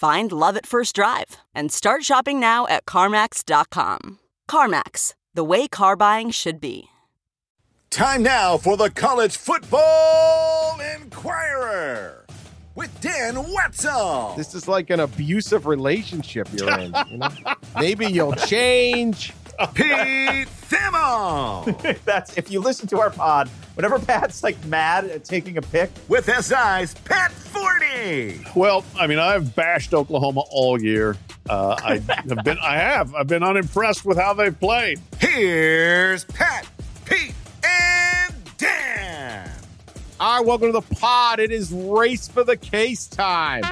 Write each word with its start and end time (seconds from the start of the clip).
Find 0.00 0.32
love 0.32 0.56
at 0.56 0.64
first 0.64 0.94
drive 0.94 1.36
and 1.54 1.70
start 1.70 2.04
shopping 2.04 2.40
now 2.40 2.66
at 2.68 2.86
CarMax.com. 2.86 4.18
CarMax, 4.48 5.12
the 5.34 5.44
way 5.44 5.68
car 5.68 5.94
buying 5.94 6.30
should 6.30 6.58
be. 6.58 6.84
Time 7.90 8.22
now 8.22 8.56
for 8.56 8.78
the 8.78 8.88
College 8.88 9.36
Football 9.36 10.80
Inquirer 10.94 12.24
with 12.74 12.98
Dan 13.02 13.44
Wetzel. 13.52 14.32
This 14.38 14.54
is 14.54 14.66
like 14.66 14.88
an 14.88 15.00
abusive 15.00 15.66
relationship 15.66 16.48
you're 16.50 16.78
in. 16.78 16.94
You 17.10 17.18
know? 17.18 17.28
Maybe 17.78 18.06
you'll 18.06 18.32
change. 18.36 19.34
Pete 19.74 20.48
Thamel 20.68 22.00
That's 22.04 22.36
if 22.38 22.50
you 22.50 22.60
listen 22.60 22.88
to 22.88 23.00
our 23.00 23.10
pod, 23.10 23.48
whenever 23.74 23.98
Pat's 23.98 24.42
like 24.42 24.62
mad 24.66 25.04
at 25.04 25.24
taking 25.24 25.58
a 25.58 25.62
pick, 25.62 25.90
with 26.08 26.26
SI's 26.26 26.94
Pat 27.04 27.30
Forde. 27.32 28.54
Well, 28.54 28.84
I 28.98 29.06
mean, 29.06 29.18
I've 29.18 29.54
bashed 29.54 29.92
Oklahoma 29.94 30.42
all 30.50 30.80
year. 30.80 31.16
Uh, 31.48 31.76
I 31.82 31.98
have 31.98 32.44
been, 32.44 32.58
I 32.58 32.76
have, 32.76 33.14
I've 33.14 33.26
been 33.26 33.42
unimpressed 33.42 34.04
with 34.04 34.16
how 34.16 34.34
they've 34.34 34.58
played. 34.58 35.00
Here's 35.18 36.24
Pat, 36.24 36.66
Pete, 37.04 37.34
and 37.64 38.34
Dan. 38.56 39.50
All 40.18 40.38
right, 40.38 40.46
welcome 40.46 40.68
to 40.68 40.72
the 40.72 40.94
pod. 40.96 41.40
It 41.40 41.50
is 41.50 41.72
race 41.72 42.28
for 42.28 42.44
the 42.44 42.56
case 42.56 43.06
time. 43.06 43.64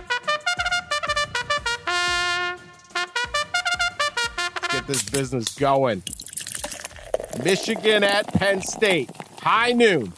This 4.89 5.09
business 5.09 5.55
going. 5.55 6.03
Michigan 7.45 8.03
at 8.03 8.27
Penn 8.27 8.63
State, 8.63 9.11
high 9.41 9.71
noon, 9.71 10.13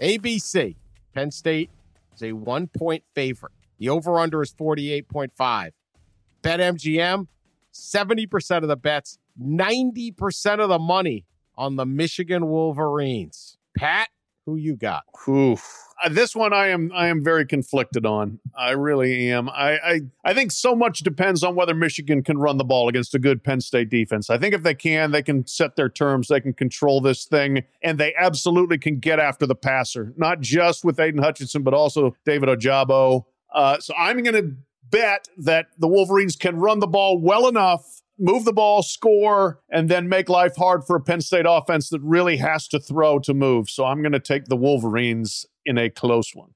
ABC. 0.00 0.74
Penn 1.14 1.30
State 1.30 1.70
is 2.14 2.22
a 2.22 2.32
one 2.32 2.66
point 2.66 3.04
favorite. 3.14 3.52
The 3.78 3.88
over 3.88 4.18
under 4.18 4.42
is 4.42 4.52
48.5. 4.52 5.70
Bet 6.42 6.60
MGM, 6.60 7.28
70% 7.72 8.62
of 8.62 8.68
the 8.68 8.76
bets, 8.76 9.18
90% 9.40 10.60
of 10.60 10.68
the 10.68 10.78
money 10.78 11.24
on 11.54 11.76
the 11.76 11.86
Michigan 11.86 12.48
Wolverines. 12.48 13.56
Pat, 13.76 14.08
who 14.46 14.56
you 14.56 14.76
got? 14.76 15.02
Oof. 15.28 15.82
Uh, 16.02 16.08
this 16.08 16.36
one 16.36 16.52
I 16.52 16.68
am 16.68 16.92
I 16.94 17.08
am 17.08 17.24
very 17.24 17.44
conflicted 17.44 18.06
on. 18.06 18.38
I 18.56 18.70
really 18.70 19.30
am. 19.30 19.48
I, 19.48 19.78
I 19.78 20.00
I 20.24 20.34
think 20.34 20.52
so 20.52 20.74
much 20.74 21.00
depends 21.00 21.42
on 21.42 21.54
whether 21.54 21.74
Michigan 21.74 22.22
can 22.22 22.38
run 22.38 22.58
the 22.58 22.64
ball 22.64 22.88
against 22.88 23.14
a 23.14 23.18
good 23.18 23.42
Penn 23.42 23.60
State 23.60 23.90
defense. 23.90 24.30
I 24.30 24.38
think 24.38 24.54
if 24.54 24.62
they 24.62 24.74
can, 24.74 25.10
they 25.10 25.22
can 25.22 25.46
set 25.46 25.74
their 25.74 25.88
terms, 25.88 26.28
they 26.28 26.40
can 26.40 26.52
control 26.52 27.00
this 27.00 27.24
thing, 27.24 27.64
and 27.82 27.98
they 27.98 28.14
absolutely 28.14 28.78
can 28.78 28.98
get 28.98 29.18
after 29.18 29.46
the 29.46 29.54
passer, 29.54 30.12
not 30.16 30.40
just 30.40 30.84
with 30.84 31.00
Aidan 31.00 31.22
Hutchinson, 31.22 31.62
but 31.62 31.74
also 31.74 32.14
David 32.24 32.48
Ojabo. 32.48 33.24
Uh, 33.52 33.80
so 33.80 33.94
I'm 33.98 34.22
going 34.22 34.34
to 34.34 34.54
bet 34.90 35.28
that 35.38 35.66
the 35.78 35.88
Wolverines 35.88 36.36
can 36.36 36.56
run 36.56 36.78
the 36.78 36.86
ball 36.86 37.18
well 37.18 37.48
enough 37.48 38.02
move 38.18 38.44
the 38.44 38.52
ball, 38.52 38.82
score, 38.82 39.60
and 39.70 39.88
then 39.88 40.08
make 40.08 40.28
life 40.28 40.56
hard 40.56 40.84
for 40.84 40.96
a 40.96 41.00
Penn 41.00 41.20
State 41.20 41.46
offense 41.48 41.88
that 41.90 42.00
really 42.00 42.36
has 42.38 42.68
to 42.68 42.80
throw 42.80 43.18
to 43.20 43.34
move. 43.34 43.68
So 43.70 43.84
I'm 43.84 44.02
going 44.02 44.12
to 44.12 44.20
take 44.20 44.46
the 44.46 44.56
Wolverines 44.56 45.46
in 45.64 45.78
a 45.78 45.90
close 45.90 46.34
one. 46.34 46.50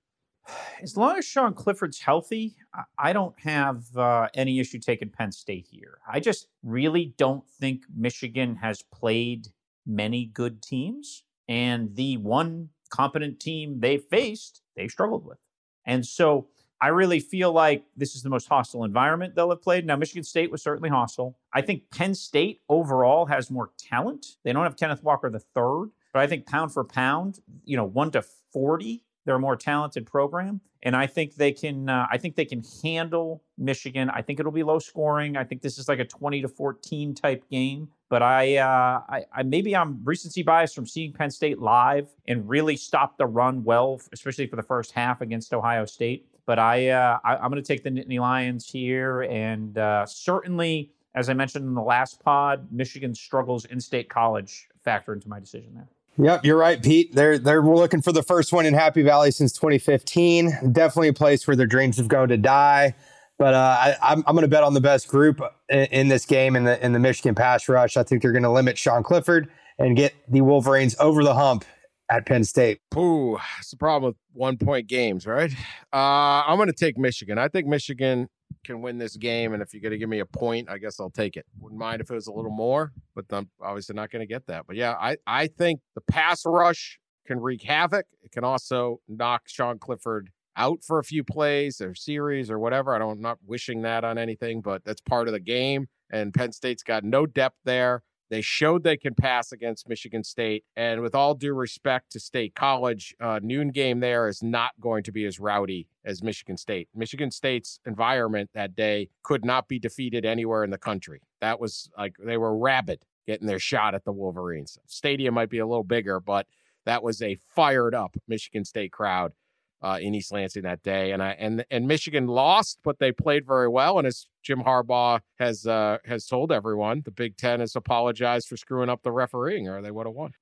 as 0.82 0.96
long 0.96 1.16
as 1.16 1.24
Sean 1.24 1.54
Clifford's 1.54 2.00
healthy, 2.00 2.56
I- 2.98 3.12
don't 3.12 3.38
have 3.40 3.84
uh, 3.96 4.28
any 4.34 4.60
issue 4.60 4.78
taking 4.78 5.10
Penn 5.10 5.32
State 5.32 5.66
here. 5.70 5.98
I 6.10 6.20
just 6.20 6.46
really 6.62 7.14
don't 7.18 7.48
think 7.48 7.82
Michigan 7.94 8.56
has 8.56 8.82
played 8.82 9.48
many 9.86 10.26
good 10.26 10.62
teams, 10.62 11.24
and 11.48 11.94
the 11.96 12.16
one 12.18 12.70
competent 12.90 13.40
team 13.40 13.80
they 13.80 13.98
faced, 13.98 14.62
they 14.76 14.88
struggled 14.88 15.24
with. 15.24 15.38
And 15.86 16.04
so 16.06 16.48
I 16.80 16.88
really 16.88 17.20
feel 17.20 17.52
like 17.52 17.84
this 17.96 18.14
is 18.14 18.22
the 18.22 18.30
most 18.30 18.48
hostile 18.48 18.84
environment 18.84 19.34
they'll 19.34 19.50
have 19.50 19.62
played. 19.62 19.86
Now, 19.86 19.96
Michigan 19.96 20.24
State 20.24 20.50
was 20.50 20.62
certainly 20.62 20.88
hostile. 20.88 21.36
I 21.52 21.60
think 21.60 21.90
Penn 21.90 22.14
State 22.14 22.60
overall 22.68 23.26
has 23.26 23.50
more 23.50 23.70
talent. 23.78 24.36
They 24.44 24.52
don't 24.52 24.64
have 24.64 24.76
Kenneth 24.76 25.02
Walker 25.02 25.28
the 25.30 25.40
third, 25.40 25.90
but 26.12 26.20
I 26.20 26.26
think 26.26 26.46
pound 26.46 26.72
for 26.72 26.84
pound, 26.84 27.40
you 27.64 27.76
know, 27.76 27.84
one 27.84 28.10
to 28.12 28.22
forty, 28.52 29.04
they're 29.26 29.36
a 29.36 29.40
more 29.40 29.56
talented 29.56 30.06
program, 30.06 30.62
and 30.82 30.96
I 30.96 31.06
think 31.06 31.34
they 31.34 31.52
can. 31.52 31.88
Uh, 31.90 32.06
I 32.10 32.16
think 32.16 32.36
they 32.36 32.46
can 32.46 32.62
handle 32.82 33.44
Michigan. 33.58 34.08
I 34.08 34.22
think 34.22 34.40
it'll 34.40 34.50
be 34.50 34.62
low 34.62 34.78
scoring. 34.78 35.36
I 35.36 35.44
think 35.44 35.60
this 35.60 35.78
is 35.78 35.86
like 35.86 35.98
a 35.98 36.06
twenty 36.06 36.40
to 36.40 36.48
fourteen 36.48 37.14
type 37.14 37.44
game. 37.50 37.88
But 38.08 38.22
I, 38.22 38.56
uh, 38.56 39.02
I, 39.08 39.24
I 39.32 39.42
maybe 39.44 39.76
I'm 39.76 40.00
recency 40.02 40.42
bias 40.42 40.74
from 40.74 40.86
seeing 40.86 41.12
Penn 41.12 41.30
State 41.30 41.60
live 41.60 42.08
and 42.26 42.48
really 42.48 42.76
stop 42.76 43.18
the 43.18 43.26
run 43.26 43.62
well, 43.62 44.00
especially 44.12 44.48
for 44.48 44.56
the 44.56 44.64
first 44.64 44.92
half 44.92 45.20
against 45.20 45.54
Ohio 45.54 45.84
State. 45.84 46.26
But 46.50 46.58
I, 46.58 46.88
uh, 46.88 47.20
I 47.22 47.36
I'm 47.36 47.48
going 47.48 47.62
to 47.62 47.66
take 47.66 47.84
the 47.84 47.90
Nittany 47.90 48.18
Lions 48.18 48.68
here, 48.68 49.22
and 49.22 49.78
uh, 49.78 50.04
certainly, 50.04 50.90
as 51.14 51.28
I 51.28 51.32
mentioned 51.32 51.64
in 51.64 51.74
the 51.74 51.80
last 51.80 52.24
pod, 52.24 52.66
Michigan 52.72 53.14
struggles 53.14 53.66
in 53.66 53.80
state 53.80 54.08
college 54.08 54.66
factor 54.84 55.12
into 55.12 55.28
my 55.28 55.38
decision 55.38 55.70
there. 55.74 55.86
Yep, 56.18 56.44
you're 56.44 56.56
right, 56.56 56.82
Pete. 56.82 57.14
They're 57.14 57.38
they're 57.38 57.62
looking 57.62 58.02
for 58.02 58.10
the 58.10 58.24
first 58.24 58.52
one 58.52 58.66
in 58.66 58.74
Happy 58.74 59.02
Valley 59.02 59.30
since 59.30 59.52
2015. 59.52 60.72
Definitely 60.72 61.06
a 61.06 61.12
place 61.12 61.46
where 61.46 61.54
their 61.54 61.68
dreams 61.68 61.98
have 61.98 62.08
gone 62.08 62.26
to 62.30 62.36
die. 62.36 62.96
But 63.38 63.54
uh, 63.54 63.76
I, 63.78 63.96
I'm 64.02 64.24
I'm 64.26 64.34
going 64.34 64.42
to 64.42 64.48
bet 64.48 64.64
on 64.64 64.74
the 64.74 64.80
best 64.80 65.06
group 65.06 65.40
in, 65.68 65.84
in 65.84 66.08
this 66.08 66.26
game 66.26 66.56
in 66.56 66.64
the 66.64 66.84
in 66.84 66.92
the 66.92 66.98
Michigan 66.98 67.36
pass 67.36 67.68
rush. 67.68 67.96
I 67.96 68.02
think 68.02 68.22
they're 68.22 68.32
going 68.32 68.42
to 68.42 68.50
limit 68.50 68.76
Sean 68.76 69.04
Clifford 69.04 69.48
and 69.78 69.96
get 69.96 70.14
the 70.26 70.40
Wolverines 70.40 70.96
over 70.98 71.22
the 71.22 71.34
hump 71.34 71.64
at 72.10 72.26
Penn 72.26 72.44
State. 72.44 72.80
Pooh, 72.90 73.38
it's 73.58 73.70
the 73.70 73.76
problem 73.76 74.10
with 74.10 74.16
one 74.32 74.56
point 74.58 74.88
games, 74.88 75.26
right? 75.26 75.52
Uh, 75.92 76.42
I'm 76.46 76.56
going 76.56 76.66
to 76.68 76.72
take 76.74 76.98
Michigan. 76.98 77.38
I 77.38 77.48
think 77.48 77.66
Michigan 77.66 78.28
can 78.64 78.82
win 78.82 78.98
this 78.98 79.16
game. 79.16 79.54
And 79.54 79.62
if 79.62 79.72
you're 79.72 79.80
going 79.80 79.92
to 79.92 79.98
give 79.98 80.08
me 80.08 80.18
a 80.18 80.26
point, 80.26 80.68
I 80.68 80.78
guess 80.78 80.98
I'll 81.00 81.10
take 81.10 81.36
it. 81.36 81.46
Wouldn't 81.60 81.78
mind 81.78 82.00
if 82.00 82.10
it 82.10 82.14
was 82.14 82.26
a 82.26 82.32
little 82.32 82.50
more, 82.50 82.92
but 83.14 83.24
I'm 83.30 83.48
obviously 83.62 83.94
not 83.94 84.10
going 84.10 84.20
to 84.20 84.26
get 84.26 84.46
that. 84.48 84.66
But 84.66 84.76
yeah, 84.76 84.94
I, 84.94 85.16
I 85.26 85.46
think 85.46 85.80
the 85.94 86.00
pass 86.02 86.42
rush 86.44 86.98
can 87.26 87.40
wreak 87.40 87.62
havoc. 87.62 88.06
It 88.22 88.32
can 88.32 88.44
also 88.44 89.00
knock 89.08 89.42
Sean 89.46 89.78
Clifford 89.78 90.30
out 90.56 90.82
for 90.82 90.98
a 90.98 91.04
few 91.04 91.22
plays 91.22 91.80
or 91.80 91.94
series 91.94 92.50
or 92.50 92.58
whatever. 92.58 92.94
I 92.94 92.98
don't, 92.98 93.12
I'm 93.12 93.22
not 93.22 93.38
wishing 93.46 93.82
that 93.82 94.04
on 94.04 94.18
anything, 94.18 94.60
but 94.60 94.84
that's 94.84 95.00
part 95.00 95.28
of 95.28 95.32
the 95.32 95.40
game. 95.40 95.86
And 96.12 96.34
Penn 96.34 96.50
State's 96.50 96.82
got 96.82 97.04
no 97.04 97.24
depth 97.24 97.58
there. 97.64 98.02
They 98.30 98.40
showed 98.40 98.84
they 98.84 98.96
can 98.96 99.14
pass 99.14 99.50
against 99.50 99.88
Michigan 99.88 100.22
State. 100.22 100.64
And 100.76 101.00
with 101.00 101.14
all 101.14 101.34
due 101.34 101.52
respect 101.52 102.12
to 102.12 102.20
State 102.20 102.54
College, 102.54 103.14
uh, 103.20 103.40
noon 103.42 103.70
game 103.70 104.00
there 104.00 104.28
is 104.28 104.42
not 104.42 104.70
going 104.80 105.02
to 105.02 105.12
be 105.12 105.24
as 105.24 105.40
rowdy 105.40 105.88
as 106.04 106.22
Michigan 106.22 106.56
State. 106.56 106.88
Michigan 106.94 107.30
State's 107.30 107.80
environment 107.86 108.50
that 108.54 108.76
day 108.76 109.08
could 109.24 109.44
not 109.44 109.66
be 109.66 109.78
defeated 109.78 110.24
anywhere 110.24 110.62
in 110.62 110.70
the 110.70 110.78
country. 110.78 111.20
That 111.40 111.60
was 111.60 111.90
like 111.98 112.14
they 112.24 112.36
were 112.36 112.56
rabid 112.56 113.04
getting 113.26 113.48
their 113.48 113.58
shot 113.58 113.94
at 113.94 114.04
the 114.04 114.12
Wolverines. 114.12 114.78
Stadium 114.86 115.34
might 115.34 115.50
be 115.50 115.58
a 115.58 115.66
little 115.66 115.84
bigger, 115.84 116.20
but 116.20 116.46
that 116.86 117.02
was 117.02 117.20
a 117.20 117.38
fired 117.48 117.94
up 117.94 118.16
Michigan 118.28 118.64
State 118.64 118.92
crowd 118.92 119.32
uh, 119.82 119.98
in 120.00 120.14
East 120.14 120.32
Lansing 120.32 120.62
that 120.62 120.82
day, 120.82 121.12
and 121.12 121.22
I 121.22 121.30
and 121.32 121.64
and 121.70 121.86
Michigan 121.86 122.26
lost, 122.26 122.78
but 122.84 122.98
they 122.98 123.12
played 123.12 123.46
very 123.46 123.68
well. 123.68 123.98
And 123.98 124.06
as 124.06 124.26
Jim 124.42 124.60
Harbaugh 124.60 125.20
has 125.38 125.66
uh, 125.66 125.98
has 126.04 126.26
told 126.26 126.52
everyone, 126.52 127.02
the 127.04 127.10
Big 127.10 127.36
Ten 127.36 127.60
has 127.60 127.76
apologized 127.76 128.48
for 128.48 128.56
screwing 128.56 128.88
up 128.88 129.02
the 129.02 129.12
refereeing, 129.12 129.68
or 129.68 129.80
they 129.82 129.90
would 129.90 130.06
have 130.06 130.14
won. 130.14 130.32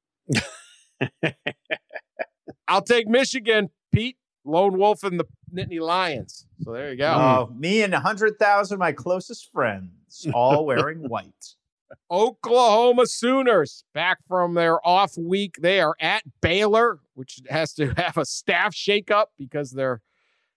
I'll 2.69 2.83
take 2.83 3.09
Michigan, 3.09 3.71
Pete. 3.93 4.17
Lone 4.45 4.79
wolf 4.79 5.03
and 5.05 5.21
the 5.21 5.27
Nittany 5.55 5.79
Lions. 5.79 6.47
So 6.63 6.73
there 6.73 6.91
you 6.91 6.97
go. 6.97 7.13
Oh, 7.13 7.55
me 7.55 7.83
and 7.83 7.93
100,000 7.93 8.75
of 8.75 8.79
my 8.79 8.93
closest 8.93 9.53
friends, 9.53 10.27
all 10.33 10.65
wearing 10.65 11.01
white. 11.01 11.55
Oklahoma 12.11 13.07
Sooners 13.07 13.85
back 13.95 14.19
from 14.27 14.55
their 14.55 14.87
off 14.87 15.17
week. 15.19 15.57
They 15.61 15.81
are 15.81 15.95
at 16.01 16.23
Baylor, 16.41 17.01
which 17.19 17.41
has 17.51 17.75
to 17.75 17.89
have 17.97 18.17
a 18.17 18.25
staff 18.25 18.75
shakeup 18.75 19.27
because 19.37 19.73
they're 19.73 20.01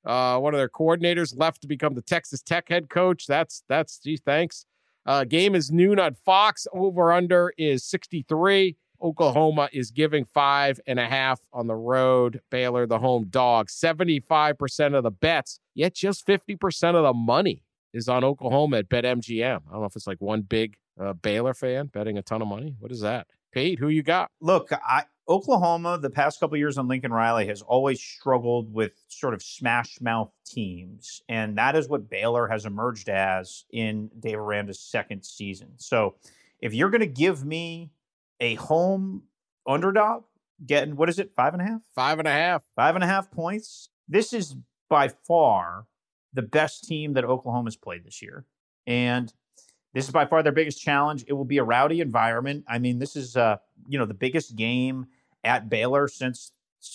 uh, 0.06 0.38
one 0.40 0.54
of 0.54 0.58
their 0.58 0.70
coordinators 0.70 1.38
left 1.38 1.62
to 1.62 1.68
become 1.68 1.96
the 1.96 2.02
Texas 2.02 2.42
Tech 2.42 2.70
head 2.70 2.90
coach. 2.90 3.26
That's 3.28 3.64
that's 3.68 3.98
gee, 4.00 4.18
thanks. 4.18 4.66
Uh, 5.06 5.24
game 5.24 5.56
is 5.56 5.72
noon 5.72 6.00
on 6.00 6.14
Fox. 6.14 6.68
Over 6.74 7.12
under 7.12 7.54
is 7.58 7.84
63. 7.84 8.78
Oklahoma 9.02 9.68
is 9.74 9.90
giving 9.90 10.26
five 10.26 10.80
and 10.86 11.00
a 11.00 11.08
half 11.08 11.40
on 11.52 11.66
the 11.66 11.76
road. 11.76 12.42
Baylor, 12.52 12.86
the 12.86 13.00
home 13.00 13.26
dog, 13.30 13.68
75% 13.68 14.96
of 14.96 15.04
the 15.04 15.10
bets, 15.10 15.60
yet 15.74 15.96
just 15.96 16.28
50% 16.28 16.96
of 16.96 17.04
the 17.04 17.14
money 17.14 17.64
is 17.94 18.08
on 18.08 18.24
Oklahoma 18.24 18.78
at 18.78 18.90
BetMGM. 18.90 19.62
I 19.68 19.72
don't 19.72 19.82
know 19.82 19.86
if 19.86 19.96
it's 19.96 20.06
like 20.06 20.22
one 20.22 20.42
big 20.42 20.78
uh, 21.00 21.14
Baylor 21.14 21.56
fan 21.56 21.88
betting 21.88 22.20
a 22.20 22.22
ton 22.22 22.44
of 22.44 22.48
money. 22.48 22.76
What 22.80 22.92
is 22.92 23.02
that? 23.02 23.26
Pete, 23.52 23.80
who 23.80 23.90
you 23.90 24.04
got? 24.04 24.30
Look, 24.40 24.72
I, 24.72 25.06
Oklahoma, 25.32 25.98
the 25.98 26.10
past 26.10 26.42
couple 26.42 26.58
years 26.58 26.78
on 26.78 26.90
Lincoln 26.90 27.14
Riley, 27.14 27.48
has 27.48 27.62
always 27.62 28.02
struggled 28.02 28.74
with 28.74 28.92
sort 29.08 29.34
of 29.34 29.42
smash 29.42 30.02
mouth 30.02 30.30
teams. 30.46 31.22
And 31.30 31.58
that 31.58 31.78
is 31.78 31.88
what 31.88 32.10
Baylor 32.10 32.48
has 32.48 32.66
emerged 32.66 33.08
as 33.08 33.64
in 33.72 34.12
Dave 34.20 34.38
Aranda's 34.38 34.82
second 34.82 35.24
season. 35.24 35.70
So 35.78 36.16
if 36.60 36.74
you're 36.74 36.90
going 36.90 37.00
to 37.00 37.08
give 37.08 37.46
me 37.46 37.92
a 38.42 38.56
home 38.56 39.24
underdog, 39.66 40.24
getting, 40.66 40.98
what 40.98 41.08
is 41.08 41.18
it, 41.18 41.34
five 41.34 41.54
and 41.54 41.62
a 41.62 41.66
half? 41.66 41.82
Five 41.96 42.20
and 42.20 42.28
a 42.28 42.32
half. 42.32 42.64
Five 42.76 42.96
and 42.96 43.04
a 43.04 43.08
half 43.08 43.32
points. 43.32 43.88
This 44.10 44.34
is 44.34 44.58
by 44.90 45.08
far 45.08 45.86
the 46.34 46.42
best 46.42 46.84
team 46.84 47.14
that 47.14 47.24
Oklahoma's 47.24 47.78
played 47.78 48.04
this 48.04 48.22
year. 48.22 48.46
And 48.86 49.34
this 49.94 50.06
is 50.06 50.12
by 50.12 50.26
far 50.26 50.44
their 50.44 50.52
biggest 50.52 50.82
challenge. 50.82 51.24
It 51.26 51.34
will 51.34 51.46
be 51.46 51.58
a 51.58 51.64
rowdy 51.64 52.02
environment. 52.02 52.66
I 52.68 52.80
mean, 52.80 53.00
this 53.00 53.16
is 53.16 53.38
uh, 53.38 53.58
you 53.88 53.98
know, 53.98 54.06
the 54.06 54.14
biggest 54.14 54.56
game 54.56 55.08
at 55.44 55.70
Baylor 55.70 56.08
since 56.08 56.52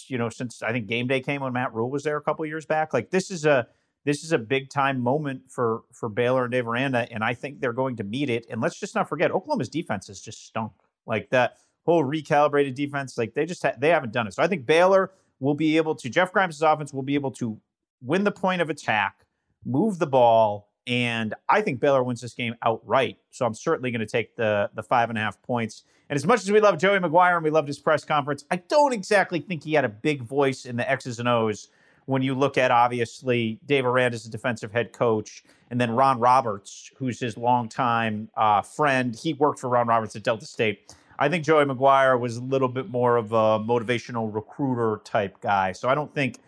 you 0.09 0.19
know, 0.19 0.29
since 0.29 0.63
I 0.63 0.73
think 0.73 0.87
game 0.87 1.07
day 1.07 1.21
came 1.21 1.43
when 1.43 1.53
Matt 1.53 1.73
Rhule 1.73 1.91
was 1.91 2.03
there 2.03 2.17
a 2.17 2.23
couple 2.23 2.45
years 2.47 2.67
back. 2.67 2.93
Like 2.93 3.11
this 3.11 3.31
is 3.31 3.45
a 3.45 3.69
this 4.05 4.23
is 4.23 4.33
a 4.33 4.39
big 4.39 4.69
time 4.71 5.01
moment 5.01 5.43
for 5.49 5.83
for 5.93 6.09
Baylor 6.09 6.45
and 6.45 6.53
Dave 6.53 6.67
Aranda, 6.67 7.07
and 7.11 7.23
I 7.23 7.35
think 7.35 7.61
they're 7.61 7.73
going 7.73 7.97
to 7.97 8.05
meet 8.05 8.31
it. 8.31 8.47
And 8.51 8.61
let's 8.61 8.79
just 8.79 8.95
not 8.95 9.09
forget, 9.09 9.31
Oklahoma's 9.31 9.69
defense 9.69 10.09
has 10.09 10.21
just 10.21 10.47
stunk. 10.47 10.73
Like 11.07 11.31
that 11.31 11.59
whole 11.85 12.05
recalibrated 12.05 12.75
defense, 12.75 13.17
like 13.17 13.35
they 13.35 13.47
just 13.47 13.63
ha- 13.63 13.75
they 13.79 13.91
haven't 13.91 14.13
done 14.13 14.27
it. 14.27 14.35
So 14.35 14.43
I 14.43 14.49
think 14.49 14.67
Baylor 14.67 15.13
will 15.41 15.55
be 15.55 15.77
able 15.77 15.95
to 15.97 16.09
Jeff 16.09 16.33
Grimes' 16.33 16.63
offense 16.63 16.93
will 16.93 17.03
be 17.03 17.15
able 17.15 17.31
to 17.33 17.61
win 18.01 18.25
the 18.25 18.33
point 18.33 18.63
of 18.63 18.71
attack, 18.71 19.25
move 19.65 19.99
the 19.99 20.07
ball, 20.07 20.66
and 20.87 21.35
I 21.49 21.61
think 21.61 21.81
Baylor 21.81 22.03
wins 22.03 22.21
this 22.21 22.35
game 22.35 22.55
outright. 22.63 23.19
So 23.31 23.45
I'm 23.45 23.55
certainly 23.55 23.91
going 23.91 24.01
to 24.01 24.07
take 24.07 24.37
the 24.37 24.71
the 24.75 24.83
five 24.83 25.09
and 25.09 25.19
a 25.19 25.21
half 25.21 25.41
points. 25.43 25.85
And 26.09 26.17
as 26.17 26.25
much 26.25 26.41
as 26.43 26.53
we 26.53 26.61
love 26.61 26.79
Joey 26.79 26.99
McGuire 26.99 27.35
and 27.35 27.45
we 27.45 27.51
loved 27.51 27.67
his 27.67 27.79
press 27.79 28.05
conference, 28.05 28.45
I 28.51 28.57
don't 28.57 28.93
exactly 28.93 29.41
think 29.41 29.65
he 29.65 29.75
had 29.75 29.85
a 29.85 29.89
big 29.89 30.23
voice 30.23 30.65
in 30.65 30.77
the 30.77 30.89
X's 30.89 31.19
and 31.19 31.29
O's 31.29 31.69
when 32.05 32.23
you 32.23 32.35
look 32.35 32.57
at 32.57 32.71
obviously 32.71 33.59
Dave 33.67 33.85
Aranda 33.85 34.15
as 34.15 34.25
a 34.25 34.31
defensive 34.31 34.71
head 34.71 34.93
coach, 34.93 35.43
and 35.71 35.81
then 35.81 35.91
Ron 35.91 36.21
Roberts, 36.21 36.93
who's 36.97 37.19
his 37.19 37.37
longtime 37.37 38.31
uh, 38.37 38.63
friend. 38.63 39.17
He 39.17 39.35
worked 39.35 39.59
for 39.59 39.69
Ron 39.69 39.89
Roberts 39.89 40.15
at 40.15 40.23
Delta 40.23 40.47
State. 40.47 40.95
I 41.19 41.29
think 41.29 41.45
Joey 41.45 41.65
McGuire 41.65 42.21
was 42.21 42.37
a 42.37 42.43
little 42.43 42.69
bit 42.69 42.89
more 42.89 43.17
of 43.17 43.33
a 43.33 43.59
motivational 43.59 44.33
recruiter 44.33 45.01
type 45.03 45.41
guy. 45.41 45.73
So 45.73 45.89
I 45.89 45.95
don't 45.95 46.15
think 46.15 46.39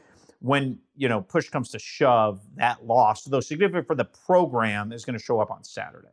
when 0.40 0.78
you 0.98 1.08
know 1.08 1.22
push 1.22 1.48
comes 1.48 1.70
to 1.70 1.78
shove, 1.78 2.40
that 2.56 2.84
loss, 2.84 3.24
though 3.24 3.40
significant 3.40 3.86
for 3.86 3.94
the 3.94 4.04
program, 4.04 4.92
is 4.92 5.04
going 5.04 5.16
to 5.16 5.24
show 5.24 5.40
up 5.40 5.50
on 5.50 5.64
Saturday. 5.64 6.08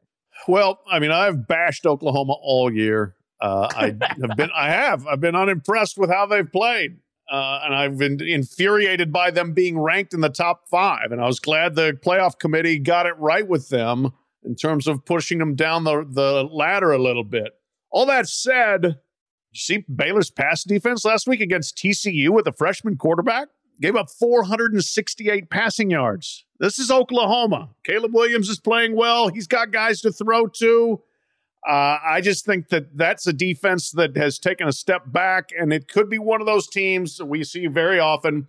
Well, 0.48 0.80
I 0.90 1.00
mean, 1.00 1.12
I've 1.12 1.48
bashed 1.48 1.86
Oklahoma 1.86 2.34
all 2.34 2.72
year. 2.72 3.16
Uh, 3.42 3.68
I 3.76 3.86
have 3.88 4.38
been, 4.38 4.52
I 4.56 4.70
have, 4.70 5.08
I've 5.08 5.20
been 5.20 5.36
unimpressed 5.36 5.98
with 5.98 6.10
how 6.10 6.26
they've 6.26 6.50
played, 6.50 6.98
uh, 7.30 7.62
and 7.64 7.76
I've 7.76 7.98
been 7.98 8.22
infuriated 8.22 9.12
by 9.12 9.32
them 9.32 9.54
being 9.54 9.80
ranked 9.80 10.14
in 10.14 10.22
the 10.22 10.30
top 10.30 10.70
five. 10.70 11.12
And 11.12 11.20
I 11.20 11.26
was 11.26 11.40
glad 11.40 11.76
the 11.76 11.98
playoff 12.06 12.38
committee 12.38 12.80
got 12.80 13.08
it 13.08 13.18
right 13.18 13.48
with 13.48 13.70
them 13.70 14.12
in 14.44 14.56
terms 14.56 14.88
of 14.88 15.04
pushing 15.04 15.40
them 15.40 15.56
down 15.56 15.84
the 15.84 16.06
the 16.08 16.44
ladder 16.44 16.92
a 16.92 17.02
little 17.02 17.24
bit. 17.24 17.54
All 17.90 18.06
that 18.06 18.28
said, 18.28 18.84
you 18.84 19.60
see 19.60 19.86
Baylor's 19.94 20.30
pass 20.30 20.64
defense 20.64 21.06
last 21.06 21.28
week 21.28 21.42
against 21.42 21.78
TCU 21.78 22.30
with 22.30 22.48
a 22.48 22.54
freshman 22.54 22.98
quarterback 22.98 23.48
gave 23.82 23.96
up 23.96 24.10
468 24.10 25.50
passing 25.50 25.90
yards. 25.90 26.46
This 26.60 26.80
is 26.80 26.90
Oklahoma. 26.90 27.70
Caleb 27.84 28.14
Williams 28.14 28.50
is 28.50 28.60
playing 28.60 28.96
well. 28.96 29.28
He's 29.28 29.48
got 29.48 29.72
guys 29.72 30.02
to 30.02 30.12
throw 30.12 30.48
to. 30.48 31.02
Uh, 31.68 31.98
I 32.06 32.22
just 32.22 32.46
think 32.46 32.70
that 32.70 32.96
that's 32.96 33.26
a 33.26 33.34
defense 33.34 33.92
that 33.92 34.16
has 34.16 34.38
taken 34.38 34.68
a 34.68 34.72
step 34.72 35.04
back, 35.08 35.50
and 35.58 35.74
it 35.74 35.88
could 35.88 36.10
be 36.10 36.20
one 36.20 36.40
of 36.40 36.48
those 36.48 36.68
teams 36.68 37.22
we 37.22 37.44
see 37.44 37.66
very 37.68 38.00
often 38.00 38.48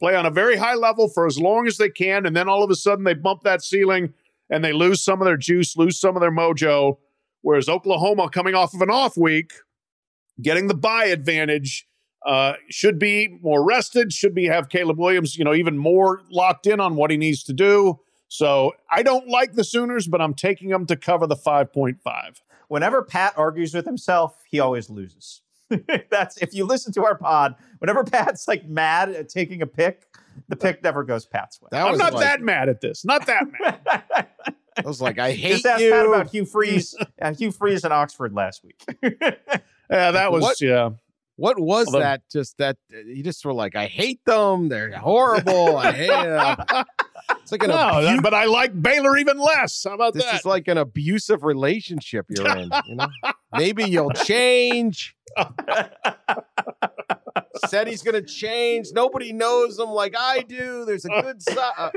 play 0.00 0.14
on 0.14 0.26
a 0.26 0.30
very 0.30 0.56
high 0.56 0.74
level 0.74 1.08
for 1.08 1.26
as 1.26 1.38
long 1.38 1.66
as 1.66 1.78
they 1.78 1.88
can, 1.88 2.26
and 2.26 2.36
then 2.36 2.48
all 2.48 2.62
of 2.62 2.70
a 2.70 2.74
sudden 2.74 3.04
they 3.04 3.14
bump 3.14 3.42
that 3.42 3.62
ceiling 3.62 4.12
and 4.50 4.64
they 4.64 4.72
lose 4.72 5.02
some 5.02 5.20
of 5.20 5.26
their 5.26 5.36
juice, 5.36 5.76
lose 5.76 5.98
some 5.98 6.16
of 6.16 6.20
their 6.20 6.32
mojo. 6.32 6.98
Whereas 7.42 7.68
Oklahoma, 7.68 8.28
coming 8.30 8.54
off 8.54 8.74
of 8.74 8.82
an 8.82 8.90
off 8.90 9.16
week, 9.16 9.52
getting 10.42 10.66
the 10.66 10.74
bye 10.74 11.06
advantage, 11.06 11.86
uh, 12.26 12.54
should 12.68 12.98
be 12.98 13.38
more 13.40 13.64
rested. 13.64 14.12
Should 14.12 14.34
be 14.34 14.46
have 14.46 14.68
Caleb 14.68 14.98
Williams, 14.98 15.38
you 15.38 15.44
know, 15.44 15.54
even 15.54 15.78
more 15.78 16.22
locked 16.30 16.66
in 16.66 16.80
on 16.80 16.96
what 16.96 17.10
he 17.10 17.16
needs 17.16 17.42
to 17.44 17.52
do. 17.52 18.00
So 18.28 18.72
I 18.90 19.02
don't 19.02 19.28
like 19.28 19.52
the 19.52 19.64
Sooners, 19.64 20.08
but 20.08 20.20
I'm 20.20 20.34
taking 20.34 20.68
them 20.70 20.86
to 20.86 20.96
cover 20.96 21.26
the 21.26 21.36
5.5. 21.36 21.96
Whenever 22.68 23.02
Pat 23.02 23.34
argues 23.36 23.72
with 23.72 23.86
himself, 23.86 24.42
he 24.50 24.58
always 24.58 24.90
loses. 24.90 25.42
That's 26.10 26.36
if 26.38 26.52
you 26.52 26.64
listen 26.64 26.92
to 26.94 27.04
our 27.04 27.16
pod. 27.16 27.54
Whenever 27.78 28.04
Pat's 28.04 28.46
like 28.48 28.68
mad 28.68 29.10
at 29.10 29.28
taking 29.28 29.62
a 29.62 29.66
pick, 29.66 30.06
the 30.48 30.56
pick 30.56 30.82
never 30.82 31.04
goes 31.04 31.26
Pat's 31.26 31.60
way. 31.60 31.68
I'm 31.72 31.96
not 31.96 32.14
like, 32.14 32.24
that 32.24 32.40
mad 32.40 32.68
at 32.68 32.80
this. 32.80 33.04
Not 33.04 33.26
that 33.26 33.46
mad. 33.60 33.80
I 34.76 34.82
was 34.82 35.00
like, 35.00 35.18
I 35.18 35.32
hate 35.32 35.52
Just 35.52 35.66
ask 35.66 35.80
you. 35.80 35.90
Pat 35.90 36.06
about 36.06 36.28
Hugh 36.28 36.44
Freeze. 36.44 36.94
uh, 37.22 37.34
Hugh 37.34 37.50
Freeze 37.50 37.84
in 37.84 37.92
Oxford 37.92 38.34
last 38.34 38.62
week. 38.62 38.84
yeah, 39.02 40.10
that 40.10 40.30
was 40.30 40.42
what? 40.42 40.60
yeah. 40.60 40.90
What 41.36 41.58
was 41.58 41.88
Although, 41.88 42.00
that? 42.00 42.22
Just 42.32 42.56
that 42.58 42.78
you 42.90 43.22
just 43.22 43.44
were 43.44 43.52
like, 43.52 43.76
I 43.76 43.86
hate 43.86 44.24
them. 44.24 44.68
They're 44.68 44.90
horrible. 44.96 45.76
I 45.76 45.92
hate 45.92 46.08
them. 46.08 46.84
It's 47.42 47.52
like 47.52 47.62
an 47.62 47.70
no, 47.70 47.76
abu- 47.76 48.22
but 48.22 48.34
I 48.34 48.46
like 48.46 48.80
Baylor 48.80 49.16
even 49.18 49.38
less. 49.38 49.84
How 49.84 49.94
about 49.94 50.14
this 50.14 50.24
that? 50.24 50.36
is 50.36 50.44
like 50.44 50.66
an 50.68 50.78
abusive 50.78 51.42
relationship 51.44 52.26
you're 52.28 52.56
in. 52.56 52.70
You 52.86 52.96
know, 52.96 53.08
maybe 53.52 53.84
you'll 53.84 54.10
change. 54.10 55.16
Said 57.66 57.88
he's 57.88 58.02
going 58.02 58.14
to 58.14 58.22
change. 58.22 58.88
Nobody 58.92 59.32
knows 59.32 59.78
him 59.78 59.90
like 59.90 60.14
I 60.18 60.42
do. 60.42 60.84
There's 60.84 61.04
a 61.04 61.08
good 61.08 61.42
side. 61.42 61.56
Uh, 61.76 61.90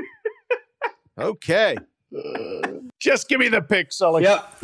okay. 1.18 1.76
Just 2.98 3.28
give 3.28 3.40
me 3.40 3.48
the 3.48 3.62
pick, 3.62 3.92
Sully. 3.92 4.24
Yep. 4.24 4.54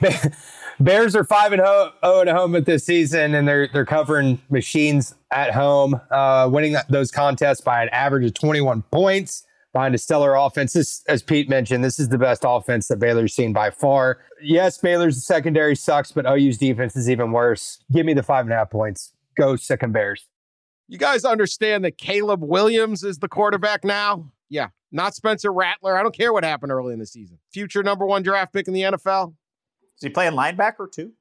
Bears 0.80 1.14
are 1.14 1.24
five 1.24 1.52
and 1.52 1.60
zero 1.60 1.92
oh 2.02 2.20
at 2.20 2.28
home 2.28 2.54
at 2.56 2.66
this 2.66 2.84
season, 2.84 3.34
and 3.34 3.46
they're 3.46 3.68
they're 3.68 3.84
covering 3.84 4.40
machines 4.50 5.14
at 5.30 5.52
home, 5.52 6.00
uh, 6.10 6.48
winning 6.50 6.76
those 6.88 7.10
contests 7.10 7.60
by 7.60 7.82
an 7.82 7.88
average 7.90 8.24
of 8.26 8.34
21 8.34 8.82
points 8.90 9.44
behind 9.72 9.94
a 9.94 9.98
stellar 9.98 10.34
offense. 10.34 10.72
This, 10.72 11.02
as 11.08 11.22
Pete 11.22 11.48
mentioned, 11.48 11.84
this 11.84 11.98
is 11.98 12.08
the 12.08 12.18
best 12.18 12.44
offense 12.46 12.88
that 12.88 12.98
Baylor's 12.98 13.34
seen 13.34 13.52
by 13.52 13.70
far. 13.70 14.18
Yes, 14.40 14.78
Baylor's 14.78 15.24
secondary 15.24 15.76
sucks, 15.76 16.12
but 16.12 16.26
OU's 16.26 16.58
defense 16.58 16.96
is 16.96 17.10
even 17.10 17.32
worse. 17.32 17.82
Give 17.92 18.06
me 18.06 18.14
the 18.14 18.22
five 18.22 18.46
and 18.46 18.52
a 18.52 18.56
half 18.56 18.70
points. 18.70 19.12
Go 19.36 19.56
second 19.56 19.92
Bears. 19.92 20.26
You 20.88 20.98
guys 20.98 21.24
understand 21.24 21.84
that 21.84 21.98
Caleb 21.98 22.42
Williams 22.42 23.02
is 23.02 23.18
the 23.18 23.28
quarterback 23.28 23.84
now? 23.84 24.30
Yeah, 24.48 24.68
not 24.92 25.14
Spencer 25.14 25.52
Rattler. 25.52 25.96
I 25.96 26.02
don't 26.02 26.14
care 26.14 26.32
what 26.32 26.44
happened 26.44 26.72
early 26.72 26.92
in 26.92 26.98
the 26.98 27.06
season. 27.06 27.38
Future 27.52 27.82
number 27.82 28.06
one 28.06 28.22
draft 28.22 28.52
pick 28.52 28.68
in 28.68 28.74
the 28.74 28.82
NFL. 28.82 29.34
Is 29.96 30.02
he 30.02 30.08
playing 30.08 30.32
linebacker 30.32 30.90
too? 30.90 31.12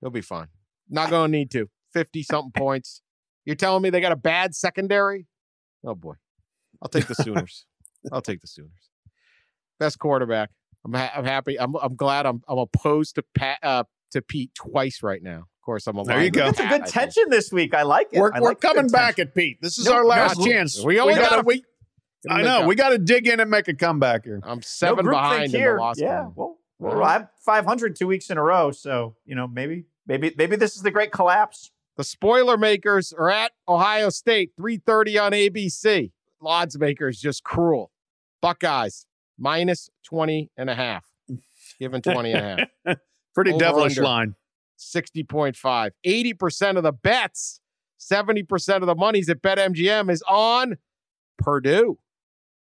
He'll 0.00 0.10
be 0.10 0.20
fine. 0.20 0.48
Not 0.88 1.10
going 1.10 1.30
to 1.30 1.38
need 1.38 1.50
to. 1.52 1.68
50 1.92 2.22
something 2.22 2.52
points. 2.56 3.02
You're 3.44 3.56
telling 3.56 3.82
me 3.82 3.90
they 3.90 4.00
got 4.00 4.12
a 4.12 4.16
bad 4.16 4.54
secondary? 4.54 5.26
Oh 5.84 5.94
boy. 5.94 6.14
I'll 6.82 6.88
take 6.88 7.06
the 7.06 7.14
Sooners. 7.22 7.66
I'll 8.12 8.22
take 8.22 8.40
the 8.40 8.46
Sooners. 8.46 8.90
Best 9.78 9.98
quarterback. 9.98 10.50
I'm 10.84 10.94
ha- 10.94 11.12
I'm 11.14 11.24
happy. 11.24 11.58
I'm 11.58 11.74
I'm 11.76 11.94
glad 11.94 12.26
I'm 12.26 12.42
I'm 12.48 12.58
opposed 12.58 13.16
to 13.16 13.24
Pat 13.34 13.58
uh, 13.62 13.84
to 14.12 14.22
Pete 14.22 14.54
twice 14.54 15.02
right 15.02 15.22
now. 15.22 15.40
Of 15.40 15.64
course, 15.64 15.86
I'm 15.86 15.98
a 15.98 16.04
there 16.04 16.22
you 16.22 16.30
go. 16.30 16.46
It's 16.46 16.60
a 16.60 16.66
good 16.66 16.86
tension 16.86 17.24
this 17.28 17.52
week. 17.52 17.74
I 17.74 17.82
like 17.82 18.08
it. 18.12 18.18
We're, 18.18 18.32
I 18.32 18.40
we're 18.40 18.48
like 18.50 18.60
coming 18.60 18.88
back 18.88 19.18
at 19.18 19.34
Pete. 19.34 19.58
This 19.60 19.78
is 19.78 19.86
no, 19.86 19.92
our 19.94 20.04
last 20.06 20.42
chance. 20.42 20.82
We 20.82 20.98
only 21.00 21.14
got 21.14 21.40
a 21.40 21.42
week. 21.42 21.64
I 22.28 22.42
know 22.42 22.66
we 22.66 22.74
got 22.74 22.90
to 22.90 22.98
dig 22.98 23.26
in 23.26 23.40
and 23.40 23.50
make 23.50 23.68
a 23.68 23.74
comeback 23.74 24.24
here. 24.24 24.40
I'm 24.42 24.62
seven 24.62 25.06
no 25.06 25.12
behind 25.12 25.54
in 25.54 25.60
here. 25.60 25.74
the 25.74 25.80
loss. 25.80 25.98
Yeah. 25.98 26.28
Well, 26.34 26.58
well, 26.80 27.04
I'm 27.04 27.28
500 27.44 27.94
two 27.94 28.06
weeks 28.06 28.30
in 28.30 28.38
a 28.38 28.42
row, 28.42 28.70
so 28.72 29.14
you 29.24 29.34
know 29.34 29.46
maybe 29.46 29.84
maybe 30.06 30.34
maybe 30.36 30.56
this 30.56 30.76
is 30.76 30.82
the 30.82 30.90
great 30.90 31.12
collapse. 31.12 31.70
The 31.96 32.04
spoiler 32.04 32.56
makers 32.56 33.12
are 33.12 33.30
at 33.30 33.52
Ohio 33.68 34.08
State, 34.08 34.52
3:30 34.58 35.18
on 35.22 35.32
ABC. 35.32 36.12
odds 36.42 36.78
maker 36.78 37.08
is 37.08 37.20
just 37.20 37.44
cruel. 37.44 37.92
Buckeyes 38.40 39.06
minus 39.38 39.90
20 40.04 40.50
and 40.56 40.70
a 40.70 40.74
half. 40.74 41.04
Given 41.78 42.00
20 42.02 42.32
and 42.32 42.38
a 42.40 42.68
half. 42.86 42.98
Pretty 43.34 43.50
Over 43.52 43.58
devilish 43.60 43.92
under. 43.98 44.02
line. 44.02 44.34
60.5. 44.78 45.90
80% 46.06 46.76
of 46.78 46.82
the 46.82 46.92
bets, 46.92 47.60
70% 48.00 48.76
of 48.76 48.86
the 48.86 48.94
monies 48.94 49.28
at 49.28 49.42
BetMGM 49.42 50.10
is 50.10 50.22
on 50.26 50.78
Purdue. 51.38 51.98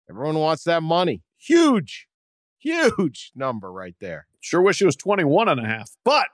Everyone 0.10 0.40
wants 0.40 0.64
that 0.64 0.82
money. 0.82 1.24
Huge, 1.38 2.08
huge 2.66 3.32
number 3.36 3.72
right 3.72 3.96
there. 4.00 4.28
Sure 4.40 4.62
wish 4.62 4.82
it 4.82 4.86
was 4.86 4.96
21 4.96 5.48
and 5.48 5.60
a 5.60 5.66
half, 5.66 5.92
but 6.04 6.28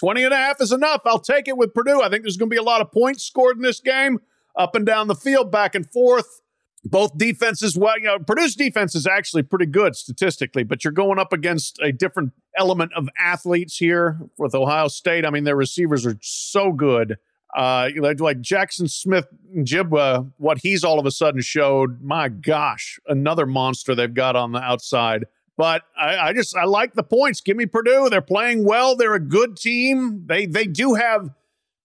20 0.00 0.24
and 0.24 0.34
a 0.34 0.36
half 0.36 0.60
is 0.60 0.72
enough. 0.72 1.02
I'll 1.04 1.20
take 1.20 1.46
it 1.48 1.56
with 1.56 1.74
Purdue. 1.74 2.02
I 2.02 2.08
think 2.08 2.24
there's 2.24 2.36
going 2.36 2.50
to 2.50 2.54
be 2.54 2.58
a 2.58 2.62
lot 2.62 2.80
of 2.80 2.90
points 2.90 3.22
scored 3.22 3.56
in 3.56 3.62
this 3.62 3.80
game, 3.80 4.20
up 4.58 4.74
and 4.74 4.84
down 4.84 5.08
the 5.08 5.14
field, 5.14 5.52
back 5.52 5.74
and 5.74 5.90
forth. 5.90 6.40
Both 6.86 7.16
defenses, 7.16 7.78
well, 7.78 7.98
you 7.98 8.04
know, 8.04 8.18
Purdue's 8.18 8.54
defense 8.54 8.94
is 8.94 9.06
actually 9.06 9.42
pretty 9.42 9.64
good 9.64 9.96
statistically, 9.96 10.64
but 10.64 10.84
you're 10.84 10.92
going 10.92 11.18
up 11.18 11.32
against 11.32 11.78
a 11.80 11.92
different 11.92 12.32
element 12.58 12.92
of 12.94 13.08
athletes 13.18 13.78
here 13.78 14.18
with 14.36 14.54
Ohio 14.54 14.88
State. 14.88 15.24
I 15.24 15.30
mean, 15.30 15.44
their 15.44 15.56
receivers 15.56 16.04
are 16.04 16.18
so 16.20 16.72
good. 16.72 17.16
Uh, 17.56 17.88
like 17.96 18.18
Jaxon 18.18 18.90
Smith 18.90 19.28
Njigba, 19.56 20.30
what 20.38 20.58
he's 20.58 20.84
all 20.84 20.98
of 20.98 21.06
a 21.06 21.10
sudden 21.10 21.40
showed, 21.40 22.02
my 22.02 22.28
gosh, 22.28 22.98
another 23.06 23.46
monster 23.46 23.94
they've 23.94 24.12
got 24.12 24.36
on 24.36 24.52
the 24.52 24.58
outside. 24.60 25.24
But 25.56 25.82
I, 25.96 26.16
I 26.16 26.32
just 26.32 26.56
I 26.56 26.64
like 26.64 26.94
the 26.94 27.02
points. 27.02 27.40
Give 27.40 27.56
me 27.56 27.66
Purdue. 27.66 28.08
They're 28.10 28.20
playing 28.20 28.64
well. 28.64 28.96
They're 28.96 29.14
a 29.14 29.20
good 29.20 29.56
team. 29.56 30.24
They 30.26 30.46
they 30.46 30.64
do 30.64 30.94
have 30.94 31.30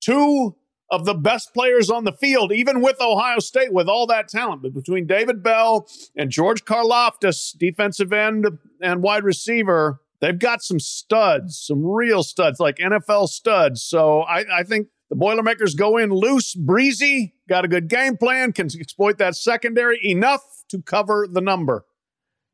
two 0.02 0.56
of 0.92 1.06
the 1.06 1.14
best 1.14 1.54
players 1.54 1.90
on 1.90 2.04
the 2.04 2.12
field, 2.12 2.52
even 2.52 2.82
with 2.82 3.00
Ohio 3.00 3.40
State, 3.40 3.72
with 3.72 3.88
all 3.88 4.08
that 4.08 4.28
talent. 4.28 4.64
But 4.64 4.74
between 4.74 5.06
David 5.06 5.44
Bell 5.44 5.88
and 6.16 6.32
George 6.32 6.66
Karlaftis, 6.66 7.56
defensive 7.58 8.12
end 8.12 8.48
and 8.82 9.04
wide 9.04 9.24
receiver, 9.24 10.02
they've 10.20 10.40
got 10.40 10.64
some 10.64 10.80
studs, 10.80 11.60
some 11.60 11.86
real 11.86 12.24
studs, 12.24 12.60
like 12.60 12.78
NFL 12.78 13.28
studs. 13.30 13.84
So 13.84 14.22
I, 14.22 14.60
I 14.60 14.64
think 14.64 14.88
the 15.10 15.16
Boilermakers 15.16 15.76
go 15.76 15.98
in 15.98 16.10
loose, 16.10 16.56
breezy, 16.56 17.36
got 17.48 17.66
a 17.66 17.68
good 17.68 17.88
game 17.88 18.18
plan, 18.18 18.52
can 18.52 18.68
exploit 18.68 19.18
that 19.20 19.36
secondary 19.36 20.00
enough 20.04 20.64
to 20.70 20.82
cover 20.82 21.28
the 21.30 21.42
number. 21.42 21.86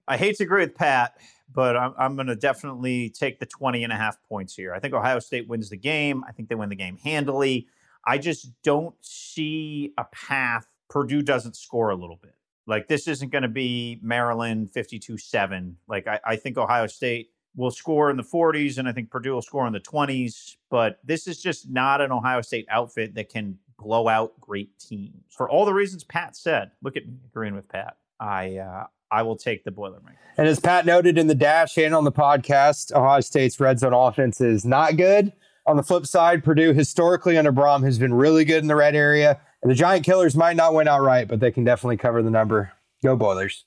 I 0.08 0.18
hate 0.18 0.38
to 0.38 0.44
agree 0.44 0.62
with 0.62 0.76
Pat, 0.76 1.16
but 1.52 1.76
I'm, 1.76 1.94
I'm 1.98 2.16
going 2.16 2.28
to 2.28 2.36
definitely 2.36 3.10
take 3.10 3.40
the 3.40 3.46
20 3.46 3.84
and 3.84 3.92
a 3.92 3.96
half 3.96 4.22
points 4.30 4.56
here. 4.56 4.74
I 4.74 4.80
think 4.80 4.94
Ohio 4.94 5.20
State 5.20 5.48
wins 5.48 5.70
the 5.70 5.78
game. 5.78 6.24
I 6.28 6.32
think 6.32 6.50
they 6.50 6.56
win 6.56 6.70
the 6.70 6.76
game 6.76 6.98
handily. 6.98 7.68
I 8.06 8.18
just 8.18 8.52
don't 8.64 8.96
see 9.02 9.94
a 9.98 10.06
path 10.06 10.68
Purdue 10.90 11.22
doesn't 11.22 11.56
score 11.56 11.90
a 11.90 11.96
little 11.96 12.18
bit. 12.22 12.36
Like 12.68 12.88
this 12.88 13.08
isn't 13.08 13.32
going 13.32 13.44
to 13.44 13.48
be 13.48 14.00
Maryland 14.02 14.72
52 14.72 15.18
7. 15.18 15.78
Like 15.88 16.08
I, 16.08 16.20
I 16.26 16.36
think 16.36 16.58
Ohio 16.58 16.88
State 16.88 17.32
will 17.56 17.72
score 17.72 18.10
in 18.10 18.18
the 18.18 18.24
40s 18.24 18.78
and 18.78 18.88
I 18.88 18.92
think 18.92 19.10
Purdue 19.10 19.34
will 19.34 19.42
score 19.42 19.68
in 19.68 19.74
the 19.74 19.80
20s. 19.80 20.58
But 20.70 21.00
this 21.04 21.28
is 21.28 21.42
just 21.42 21.70
not 21.70 22.02
an 22.02 22.12
Ohio 22.12 22.42
State 22.42 22.66
outfit 22.70 23.16
that 23.16 23.30
can 23.30 23.58
blow 23.78 24.08
out 24.08 24.40
great 24.40 24.78
teams. 24.80 25.24
For 25.30 25.50
all 25.50 25.66
the 25.66 25.74
reasons 25.74 26.04
Pat 26.04 26.36
said, 26.36 26.72
look 26.82 26.98
at 26.98 27.06
me 27.08 27.18
agreeing 27.26 27.56
with 27.56 27.68
Pat. 27.68 27.98
I 28.20 28.58
uh, 28.58 28.86
I 29.12 29.22
will 29.22 29.38
take 29.38 29.64
the 29.64 29.72
Boilermakers. 29.72 30.18
And 30.38 30.48
as 30.48 30.60
Pat 30.60 30.86
noted 30.86 31.18
in 31.18 31.28
the 31.28 31.36
dash 31.36 31.78
and 31.78 31.94
on 31.96 32.04
the 32.04 32.12
podcast, 32.12 32.94
Ohio 32.94 33.22
State's 33.22 33.60
red 33.60 33.80
zone 33.80 33.94
offense 33.94 34.42
is 34.42 34.66
not 34.66 34.98
good. 34.98 35.32
On 35.68 35.78
the 35.78 35.84
flip 35.84 36.06
side, 36.06 36.44
Purdue 36.44 36.74
historically 36.74 37.38
under 37.38 37.52
Brohm 37.52 37.84
has 37.84 37.98
been 37.98 38.14
really 38.14 38.46
good 38.46 38.60
in 38.62 38.68
the 38.68 38.76
red 38.76 38.96
area. 38.96 39.40
And 39.62 39.72
the 39.72 39.76
Giant 39.76 40.06
Killers 40.06 40.36
might 40.36 40.56
not 40.56 40.74
win 40.74 40.88
outright, 40.88 41.28
but 41.28 41.40
they 41.40 41.52
can 41.52 41.64
definitely 41.64 41.98
cover 41.98 42.22
the 42.22 42.30
number. 42.30 42.72
Go 43.04 43.16
Boilers. 43.16 43.66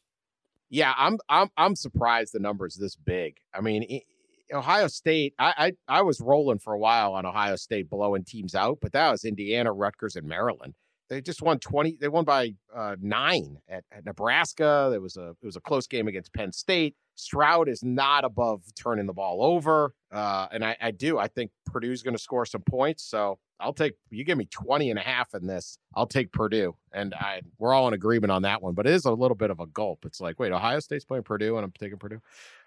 Yeah, 0.70 0.92
I'm 0.96 1.18
I'm 1.28 1.48
I'm 1.56 1.74
surprised 1.74 2.34
the 2.34 2.38
number's 2.40 2.76
this 2.76 2.94
big. 2.94 3.38
I 3.54 3.60
mean, 3.62 3.84
i- 3.90 4.54
Ohio 4.56 4.86
State. 4.88 5.34
I, 5.38 5.72
I 5.88 5.98
I 5.98 6.02
was 6.02 6.20
rolling 6.20 6.58
for 6.58 6.72
a 6.74 6.78
while 6.78 7.14
on 7.14 7.24
Ohio 7.26 7.56
State 7.56 7.88
blowing 7.90 8.24
teams 8.24 8.54
out, 8.54 8.78
but 8.80 8.92
that 8.92 9.10
was 9.10 9.24
Indiana, 9.24 9.72
Rutgers, 9.72 10.14
and 10.16 10.26
Maryland. 10.28 10.74
They 11.08 11.20
just 11.20 11.40
won 11.42 11.58
twenty. 11.58 11.96
They 12.00 12.08
won 12.08 12.24
by 12.24 12.54
uh, 12.74 12.96
nine 13.00 13.58
at, 13.68 13.84
at 13.92 14.04
Nebraska. 14.04 14.88
There 14.90 15.00
was 15.00 15.16
a 15.16 15.30
it 15.42 15.46
was 15.46 15.56
a 15.56 15.60
close 15.60 15.86
game 15.86 16.08
against 16.08 16.32
Penn 16.34 16.52
State. 16.52 16.96
Stroud 17.14 17.68
is 17.68 17.82
not 17.82 18.24
above 18.24 18.62
turning 18.80 19.06
the 19.06 19.12
ball 19.12 19.42
over, 19.42 19.92
uh, 20.12 20.46
and 20.52 20.64
I, 20.64 20.76
I 20.80 20.90
do. 20.92 21.18
I 21.18 21.26
think 21.26 21.50
Purdue's 21.66 22.02
going 22.02 22.14
to 22.14 22.22
score 22.22 22.46
some 22.46 22.60
points. 22.62 23.02
So 23.02 23.38
I'll 23.58 23.72
take 23.72 23.94
you 24.10 24.22
give 24.24 24.38
me 24.38 24.44
20 24.46 24.90
and 24.90 24.98
a 24.98 25.02
half 25.02 25.34
in 25.34 25.46
this. 25.46 25.78
I'll 25.96 26.06
take 26.06 26.30
Purdue. 26.30 26.76
And 26.92 27.14
I 27.14 27.40
we're 27.58 27.74
all 27.74 27.88
in 27.88 27.94
agreement 27.94 28.30
on 28.30 28.42
that 28.42 28.62
one, 28.62 28.74
but 28.74 28.86
it 28.86 28.92
is 28.92 29.04
a 29.04 29.12
little 29.12 29.34
bit 29.34 29.50
of 29.50 29.58
a 29.60 29.66
gulp. 29.66 30.04
It's 30.04 30.20
like, 30.20 30.38
wait, 30.38 30.52
Ohio 30.52 30.78
State's 30.80 31.04
playing 31.04 31.24
Purdue 31.24 31.56
and 31.56 31.64
I'm 31.64 31.72
taking 31.78 31.98
Purdue. 31.98 32.20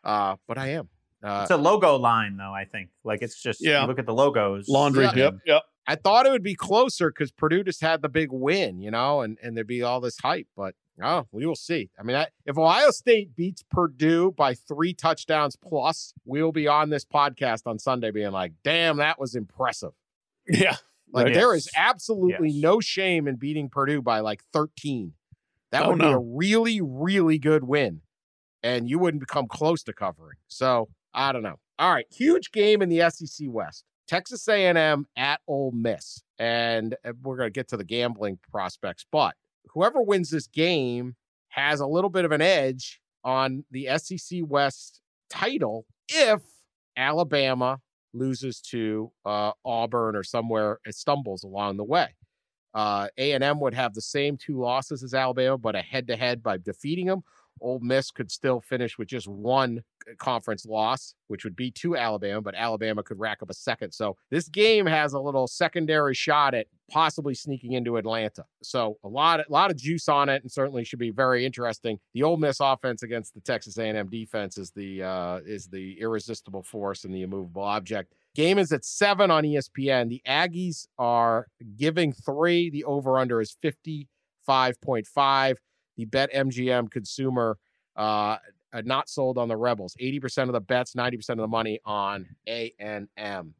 Uh, 0.03 0.35
but 0.47 0.57
I 0.57 0.69
am. 0.71 0.89
Uh, 1.23 1.41
It's 1.43 1.51
a 1.51 1.57
logo 1.57 1.95
line, 1.97 2.35
though. 2.35 2.51
I 2.53 2.65
think 2.65 2.89
like 3.03 3.21
it's 3.21 3.41
just 3.41 3.61
Yeah. 3.63 3.81
you 3.83 3.87
look 3.87 3.99
at 3.99 4.05
the 4.05 4.13
logos. 4.13 4.67
Laundry. 4.67 5.05
Yeah. 5.05 5.15
Yep. 5.15 5.33
Yep. 5.45 5.61
I 5.87 5.95
thought 5.95 6.25
it 6.25 6.31
would 6.31 6.43
be 6.43 6.55
closer 6.55 7.09
because 7.09 7.31
Purdue 7.31 7.63
just 7.63 7.81
had 7.81 8.01
the 8.01 8.09
big 8.09 8.31
win, 8.31 8.79
you 8.79 8.91
know, 8.91 9.21
and, 9.21 9.37
and 9.41 9.55
there'd 9.57 9.67
be 9.67 9.81
all 9.81 9.99
this 9.99 10.17
hype. 10.19 10.47
But 10.55 10.75
oh, 11.01 11.25
we 11.31 11.45
will 11.45 11.55
see. 11.55 11.89
I 11.99 12.03
mean, 12.03 12.15
I, 12.15 12.27
if 12.45 12.57
Ohio 12.57 12.91
State 12.91 13.35
beats 13.35 13.63
Purdue 13.69 14.31
by 14.31 14.53
three 14.53 14.93
touchdowns 14.93 15.55
plus, 15.55 16.13
we'll 16.23 16.51
be 16.51 16.67
on 16.67 16.89
this 16.91 17.03
podcast 17.03 17.63
on 17.65 17.79
Sunday 17.79 18.11
being 18.11 18.31
like, 18.31 18.53
damn, 18.63 18.97
that 18.97 19.19
was 19.19 19.35
impressive. 19.35 19.91
Yeah. 20.47 20.75
Like 21.13 21.25
Right. 21.25 21.33
there 21.33 21.53
is 21.55 21.67
absolutely 21.75 22.49
Yes. 22.51 22.61
no 22.61 22.79
shame 22.79 23.27
in 23.27 23.35
beating 23.35 23.69
Purdue 23.69 24.01
by 24.01 24.19
like 24.21 24.41
13. 24.53 25.13
That 25.71 25.83
Oh, 25.85 25.89
would 25.89 25.99
be 25.99 26.05
a 26.05 26.17
really, 26.17 26.79
really 26.81 27.37
good 27.37 27.63
win. 27.63 28.01
And 28.63 28.87
you 28.89 28.99
wouldn't 28.99 29.19
become 29.21 29.47
close 29.47 29.83
to 29.83 29.93
covering. 29.93 30.37
So 30.47 30.89
I 31.13 31.31
don't 31.31 31.43
know. 31.43 31.59
All 31.79 31.91
right. 31.91 32.05
Huge 32.11 32.51
game 32.51 32.81
in 32.81 32.89
the 32.89 33.09
SEC 33.09 33.47
West. 33.49 33.83
Texas 34.11 34.45
A&M 34.49 35.07
at 35.15 35.39
Ole 35.47 35.71
Miss. 35.71 36.21
And 36.37 36.95
uh, 37.05 37.13
we're 37.23 37.37
going 37.37 37.47
to 37.47 37.53
get 37.53 37.69
to 37.69 37.77
the 37.77 37.85
gambling 37.85 38.39
prospects, 38.51 39.05
but 39.09 39.35
whoever 39.73 40.01
wins 40.01 40.29
this 40.29 40.47
game 40.47 41.15
has 41.47 41.79
a 41.79 41.87
little 41.87 42.09
bit 42.09 42.25
of 42.25 42.33
an 42.33 42.41
edge 42.41 42.99
on 43.23 43.63
the 43.71 43.87
SEC 43.97 44.41
West 44.43 44.99
title 45.29 45.85
if 46.09 46.41
Alabama 46.97 47.79
loses 48.13 48.59
to 48.59 49.13
uh, 49.25 49.53
Auburn 49.63 50.17
or 50.17 50.23
somewhere 50.23 50.79
it 50.85 50.95
stumbles 50.95 51.45
along 51.45 51.77
the 51.77 51.85
way. 51.85 52.09
Uh, 52.73 53.07
A&M 53.17 53.61
would 53.61 53.73
have 53.73 53.93
the 53.93 54.01
same 54.01 54.35
two 54.35 54.59
losses 54.59 55.03
as 55.03 55.13
Alabama, 55.13 55.57
but 55.57 55.73
a 55.73 55.81
head-to-head 55.81 56.43
by 56.43 56.57
defeating 56.57 57.05
them. 57.05 57.23
Ole 57.59 57.79
Miss 57.79 58.11
could 58.11 58.31
still 58.31 58.61
finish 58.61 58.97
with 58.97 59.07
just 59.07 59.27
one 59.27 59.83
uh, 60.09 60.13
conference 60.17 60.65
loss, 60.65 61.13
which 61.27 61.43
would 61.43 61.55
be 61.55 61.71
to 61.71 61.95
Alabama, 61.95 62.41
but 62.41 62.55
Alabama 62.55 63.03
could 63.03 63.19
rack 63.19 63.41
up 63.41 63.49
a 63.49 63.53
second. 63.53 63.91
So 63.91 64.17
this 64.29 64.47
game 64.47 64.85
has 64.85 65.13
a 65.13 65.19
little 65.19 65.47
secondary 65.47 66.15
shot 66.15 66.53
at 66.53 66.67
possibly 66.89 67.33
sneaking 67.33 67.73
into 67.73 67.97
Atlanta. 67.97 68.45
So 68.63 68.97
a 69.03 69.07
lot, 69.07 69.39
a 69.39 69.45
lot 69.49 69.71
of 69.71 69.77
juice 69.77 70.09
on 70.09 70.29
it, 70.29 70.41
and 70.41 70.51
certainly 70.51 70.83
should 70.83 70.99
be 70.99 71.11
very 71.11 71.45
interesting. 71.45 71.99
The 72.13 72.23
Ole 72.23 72.37
Miss 72.37 72.59
offense 72.59 73.03
against 73.03 73.33
the 73.33 73.41
Texas 73.41 73.77
A&M 73.77 74.09
defense 74.09 74.57
is 74.57 74.71
the 74.71 75.03
uh, 75.03 75.39
is 75.45 75.67
the 75.67 75.99
irresistible 75.99 76.63
force 76.63 77.03
and 77.03 77.13
the 77.13 77.21
immovable 77.21 77.63
object. 77.63 78.13
Game 78.33 78.57
is 78.57 78.71
at 78.71 78.85
seven 78.85 79.29
on 79.29 79.43
ESPN. 79.43 80.07
The 80.07 80.21
Aggies 80.25 80.87
are 80.97 81.47
giving 81.75 82.13
three. 82.13 82.69
The 82.69 82.85
over 82.85 83.19
under 83.19 83.41
is 83.41 83.57
55.5. 83.61 85.57
The 86.01 86.05
Bet 86.05 86.33
MGM 86.33 86.89
consumer 86.89 87.59
uh, 87.95 88.37
uh, 88.73 88.81
not 88.83 89.07
sold 89.07 89.37
on 89.37 89.47
the 89.47 89.55
Rebels. 89.55 89.95
80% 90.01 90.43
of 90.43 90.53
the 90.53 90.59
bets, 90.59 90.95
90% 90.95 91.29
of 91.29 91.37
the 91.37 91.47
money 91.47 91.79
on 91.85 92.27
A&M. 92.47 93.53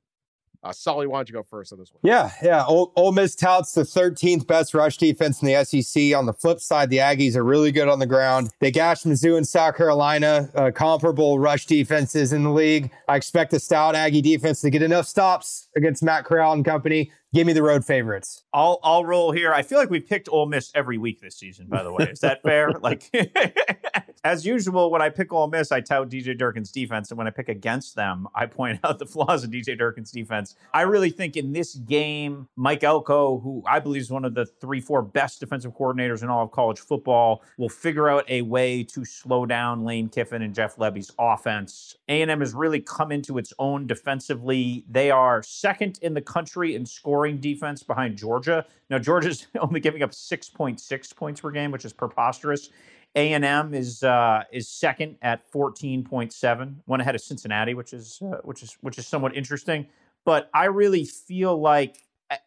Uh, 0.64 0.72
Sully, 0.72 1.06
why 1.06 1.20
don't 1.20 1.30
you 1.30 1.34
go 1.34 1.44
first 1.44 1.72
on 1.72 1.78
this 1.78 1.92
one? 1.92 2.00
Yeah, 2.04 2.32
yeah. 2.42 2.66
Ole, 2.66 2.94
Ole 2.96 3.12
Miss 3.12 3.36
touts 3.36 3.74
the 3.74 3.82
13th 3.82 4.48
best 4.48 4.74
rush 4.74 4.98
defense 4.98 5.42
in 5.42 5.48
the 5.48 5.64
SEC. 5.64 6.16
On 6.16 6.26
the 6.26 6.34
flip 6.34 6.60
side, 6.60 6.90
the 6.90 6.98
Aggies 6.98 7.36
are 7.36 7.44
really 7.44 7.72
good 7.72 7.88
on 7.88 8.00
the 8.00 8.08
ground. 8.08 8.50
They 8.60 8.72
gashed 8.72 9.06
Mizzou 9.06 9.38
and 9.38 9.48
South 9.48 9.76
Carolina, 9.76 10.50
uh, 10.56 10.72
comparable 10.74 11.38
rush 11.38 11.68
defenses 11.68 12.34
in 12.34 12.44
the 12.44 12.52
league. 12.52 12.92
I 13.08 13.18
expect 13.18 13.52
the 13.52 13.60
stout 13.60 13.96
Aggie 13.96 14.22
defense 14.22 14.62
to 14.62 14.70
get 14.72 14.82
enough 14.82 15.08
stops 15.08 15.68
against 15.76 16.02
Matt 16.02 16.26
Corral 16.26 16.54
and 16.54 16.66
company. 16.66 17.12
Give 17.34 17.48
me 17.48 17.54
the 17.54 17.64
road 17.64 17.86
favorites. 17.86 18.44
I'll 18.54 18.80
I'll 18.84 19.06
roll 19.06 19.32
here. 19.32 19.54
I 19.54 19.62
feel 19.62 19.78
like 19.78 19.90
we've 19.90 20.06
picked 20.06 20.28
Ole 20.30 20.48
Miss 20.48 20.70
every 20.76 20.98
week 20.98 21.22
this 21.22 21.38
season. 21.38 21.68
By 21.68 21.82
the 21.82 21.94
way, 21.94 22.10
is 22.12 22.20
that 22.20 22.44
fair? 22.44 22.72
like, 22.82 23.10
as 24.26 24.46
usual, 24.46 24.92
when 24.92 25.02
I 25.02 25.08
pick 25.08 25.32
Ole 25.32 25.48
Miss, 25.48 25.72
I 25.72 25.80
tout 25.80 26.10
DJ 26.10 26.38
Durkin's 26.38 26.74
defense, 26.74 27.10
and 27.10 27.18
when 27.18 27.28
I 27.28 27.30
pick 27.30 27.48
against 27.48 27.96
them, 27.96 28.28
I 28.36 28.48
point 28.48 28.82
out 28.84 29.00
the 29.00 29.06
flaws 29.06 29.46
in 29.46 29.52
DJ 29.52 29.78
Durkin's 29.78 30.12
defense. 30.12 30.56
I 30.74 30.82
really 30.82 31.10
think 31.10 31.38
in 31.38 31.54
this 31.54 31.76
game, 31.76 32.50
Mike 32.58 32.84
Elko, 32.84 33.40
who 33.40 33.64
I 33.66 33.80
believe 33.80 34.02
is 34.02 34.12
one 34.12 34.26
of 34.26 34.34
the 34.34 34.46
three, 34.46 34.82
four 34.82 35.02
best 35.02 35.40
defensive 35.40 35.72
coordinators 35.72 36.24
in 36.24 36.30
all 36.30 36.44
of 36.44 36.52
college 36.52 36.80
football, 36.80 37.44
will 37.58 37.70
figure 37.70 38.10
out 38.10 38.30
a 38.30 38.42
way 38.42 38.84
to 38.84 39.06
slow 39.06 39.46
down 39.46 39.86
Lane 39.86 40.10
Kiffin 40.10 40.42
and 40.42 40.54
Jeff 40.54 40.76
Lebby's 40.76 41.12
offense. 41.18 41.96
A&M 42.10 42.42
has 42.42 42.54
really 42.54 42.82
come 42.82 43.10
into 43.14 43.38
its 43.38 43.54
own 43.58 43.88
defensively. 43.88 44.84
They 44.90 45.12
are 45.12 45.42
second 45.42 45.98
in 46.02 46.14
the 46.14 46.22
country 46.22 46.76
in 46.76 46.86
scoring 46.86 47.21
scoring 47.22 47.38
defense 47.40 47.84
behind 47.84 48.18
Georgia. 48.18 48.66
Now 48.90 48.98
Georgia's 48.98 49.46
only 49.60 49.80
giving 49.80 50.02
up 50.02 50.12
6.6 50.12 51.16
points 51.16 51.42
per 51.42 51.52
game, 51.52 51.72
which 51.72 51.86
is 51.86 51.94
preposterous. 51.94 52.70
A&M 53.16 53.74
is 53.74 54.04
uh, 54.04 54.44
is 54.52 54.70
second 54.70 55.18
at 55.22 55.52
14.7, 55.52 56.76
one 56.86 57.02
ahead 57.02 57.14
of 57.14 57.22
Cincinnati, 57.22 57.74
which 57.74 57.94
is 57.94 58.22
uh, 58.24 58.38
which 58.44 58.64
is 58.64 58.78
which 58.82 58.98
is 58.98 59.06
somewhat 59.06 59.36
interesting. 59.36 59.86
But 60.26 60.50
I 60.54 60.66
really 60.66 61.04
feel 61.04 61.60
like 61.60 61.98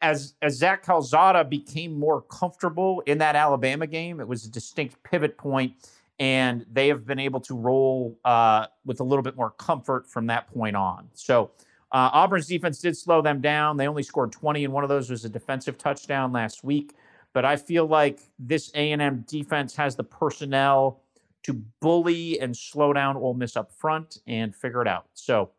as 0.01 0.35
as 0.41 0.57
Zach 0.57 0.83
Calzada 0.83 1.45
became 1.45 1.99
more 1.99 2.23
comfortable 2.23 3.03
in 3.07 3.19
that 3.19 3.37
Alabama 3.37 3.87
game, 3.87 4.21
it 4.21 4.27
was 4.27 4.47
a 4.47 4.51
distinct 4.51 5.03
pivot 5.05 5.37
point, 5.37 5.75
and 6.19 6.65
they 6.73 6.89
have 6.89 7.05
been 7.07 7.19
able 7.21 7.41
to 7.41 7.55
roll 7.55 8.19
uh, 8.25 8.67
with 8.87 9.01
a 9.01 9.05
little 9.05 9.23
bit 9.23 9.37
more 9.37 9.51
comfort 9.51 10.11
from 10.11 10.27
that 10.27 10.49
point 10.49 10.75
on. 10.75 11.09
So. 11.13 11.51
Uh, 11.95 12.11
Auburn's 12.13 12.47
defense 12.47 12.81
did 12.81 12.95
slow 12.97 13.23
them 13.23 13.41
down. 13.41 13.79
They 13.79 13.89
only 13.89 14.03
scored 14.03 14.33
20, 14.33 14.65
and 14.65 14.75
one 14.75 14.83
of 14.83 14.91
those 14.91 15.09
was 15.09 15.25
a 15.25 15.31
defensive 15.31 15.79
touchdown 15.79 16.33
last 16.33 16.63
week 16.63 16.95
but 17.35 17.45
I 17.45 17.57
feel 17.57 17.87
like 17.87 18.21
this 18.39 18.71
A&M 18.75 19.25
defense 19.29 19.75
has 19.77 19.97
the 19.97 20.05
personnel 20.05 21.03
to 21.43 21.53
bully 21.81 22.41
and 22.41 22.57
slow 22.57 22.95
down 22.95 23.17
Ole 23.17 23.35
Miss 23.35 23.57
up 23.57 23.71
front 23.71 24.19
and 24.27 24.55
figure 24.55 24.81
it 24.81 24.89
out. 24.89 25.07
So 25.13 25.51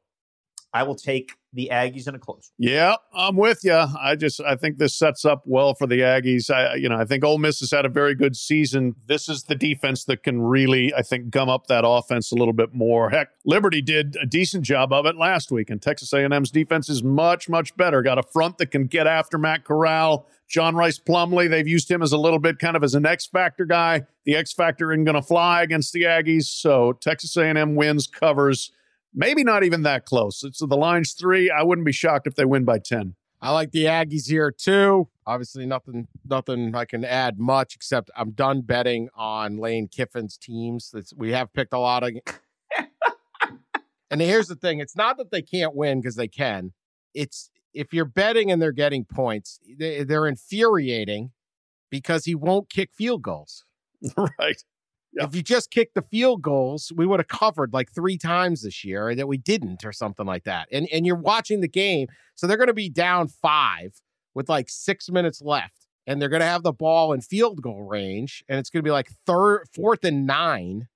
I 0.74 0.82
will 0.82 0.96
take 0.96 1.34
the 1.56 1.70
Aggies 1.72 2.08
in 2.08 2.16
a 2.16 2.20
close. 2.20 2.52
Yeah, 2.58 2.96
I'm 3.14 3.38
with 3.38 3.64
you. 3.64 3.74
I 3.74 4.16
just 4.16 4.42
I 4.42 4.56
think 4.56 4.78
this 4.78 4.94
sets 4.94 5.26
up 5.26 5.44
well 5.46 5.74
for 5.74 5.88
the 5.88 6.02
Aggies. 6.02 6.52
I 6.52 6.76
you 6.76 6.90
know 6.90 6.98
I 6.98 7.06
think 7.06 7.24
Ole 7.24 7.38
Miss 7.38 7.62
has 7.62 7.72
had 7.72 7.86
a 7.86 7.90
very 7.90 8.14
good 8.14 8.36
season. 8.36 8.96
This 9.08 9.30
is 9.30 9.44
the 9.44 9.56
defense 9.56 10.04
that 10.06 10.24
can 10.24 10.42
really 10.42 10.94
I 10.94 11.02
think 11.02 11.30
gum 11.30 11.50
up 11.50 11.68
that 11.68 11.84
offense 11.88 12.32
a 12.32 12.36
little 12.36 12.54
bit 12.54 12.74
more. 12.74 13.10
Heck, 13.10 13.30
Liberty 13.46 13.82
did 13.82 14.18
a 14.22 14.26
decent 14.26 14.64
job 14.64 14.92
of 14.92 15.06
it 15.06 15.16
last 15.16 15.52
week, 15.52 15.70
and 15.70 15.82
Texas 15.82 16.14
A&M's 16.14 16.52
defense 16.52 16.90
is 16.90 17.02
much 17.02 17.50
much 17.50 17.76
better. 17.78 18.02
Got 18.02 18.20
a 18.20 18.24
front 18.24 18.58
that 18.58 18.68
can 18.68 18.86
get 18.86 19.08
after 19.08 19.38
Matt 19.38 19.64
Corral. 19.64 20.28
John 20.48 20.76
Rhys 20.76 21.00
Plumlee, 21.00 21.50
they've 21.50 21.68
used 21.68 21.90
him 21.90 22.04
as 22.04 22.12
a 22.12 22.18
little 22.18 22.38
bit 22.38 22.60
kind 22.60 22.76
of 22.76 22.84
as 22.84 22.94
an 22.94 23.06
X 23.06 23.26
factor 23.26 23.66
guy. 23.66 24.06
The 24.26 24.36
X 24.36 24.54
factor 24.54 24.92
isn't 24.92 25.06
going 25.06 25.16
to 25.16 25.22
fly 25.22 25.64
against 25.64 25.92
the 25.92 26.04
Aggies, 26.04 26.44
so 26.44 26.94
Texas 26.94 27.36
A&M 27.36 27.76
wins, 27.76 28.06
covers. 28.06 28.72
Maybe 29.16 29.44
not 29.44 29.64
even 29.64 29.84
that 29.84 30.06
close. 30.06 30.44
It's 30.44 30.60
the 30.60 30.68
line's 30.68 31.14
three. 31.14 31.50
I 31.50 31.64
wouldn't 31.64 31.86
be 31.86 31.94
shocked 31.94 32.28
if 32.28 32.36
they 32.36 32.46
win 32.46 32.66
by 32.66 32.80
ten. 32.80 33.16
I 33.42 33.52
like 33.52 33.72
the 33.72 33.86
Aggies 33.86 34.28
here 34.28 34.52
too. 34.52 35.08
Obviously, 35.26 35.66
nothing, 35.66 36.08
nothing 36.28 36.76
I 36.76 36.86
can 36.86 37.06
add 37.06 37.40
much 37.40 37.76
except 37.76 38.12
I'm 38.16 38.32
done 38.32 38.62
betting 38.62 39.10
on 39.16 39.58
Lane 39.58 39.88
Kiffin's 39.88 40.38
teams. 40.38 40.90
That's, 40.92 41.14
we 41.14 41.32
have 41.32 41.54
picked 41.54 41.74
a 41.74 41.80
lot 41.80 42.04
of. 42.04 42.12
and 44.12 44.22
here's 44.22 44.48
the 44.48 44.56
thing: 44.56 44.80
it's 44.80 44.96
not 44.96 45.18
that 45.18 45.32
they 45.32 45.42
can't 45.42 45.76
win 45.76 46.02
because 46.02 46.16
they 46.16 46.28
can. 46.28 46.74
It's 47.14 47.50
if 47.74 47.94
you're 47.94 48.06
betting 48.06 48.52
and 48.52 48.62
they're 48.62 48.72
getting 48.72 49.06
points, 49.06 49.60
they, 49.78 50.04
they're 50.04 50.28
infuriating 50.28 51.32
because 51.90 52.26
he 52.26 52.36
won't 52.36 52.70
kick 52.70 52.92
field 52.94 53.22
goals. 53.22 53.66
right. 54.18 54.64
If 55.16 55.36
you 55.36 55.42
just 55.42 55.72
kicked 55.72 55.96
the 55.96 56.02
field 56.02 56.42
goals, 56.42 56.92
we 56.96 57.06
would 57.06 57.20
have 57.20 57.28
covered 57.28 57.74
like 57.74 57.92
three 57.94 58.18
times 58.18 58.64
this 58.64 58.84
year 58.84 59.16
that 59.16 59.28
we 59.28 59.38
didn't, 59.38 59.86
or 59.86 59.94
something 59.94 60.26
like 60.26 60.44
that. 60.44 60.68
And 60.72 60.88
and 60.92 61.06
you're 61.06 61.16
watching 61.16 61.62
the 61.62 61.68
game, 61.68 62.08
so 62.36 62.48
they're 62.48 62.58
going 62.58 62.68
to 62.68 62.74
be 62.74 62.90
down 62.90 63.28
five 63.30 63.94
with 64.34 64.50
like 64.50 64.70
six 64.70 65.10
minutes 65.10 65.42
left, 65.42 65.88
and 66.06 66.22
they're 66.22 66.30
going 66.30 66.42
to 66.42 66.46
have 66.46 66.64
the 66.64 66.74
ball 66.74 67.14
in 67.14 67.22
field 67.22 67.62
goal 67.62 67.84
range, 67.84 68.44
and 68.50 68.60
it's 68.60 68.70
going 68.70 68.84
to 68.84 68.88
be 68.88 68.92
like 68.92 69.10
third, 69.26 69.66
fourth, 69.74 70.04
and 70.04 70.26
nine, 70.28 70.88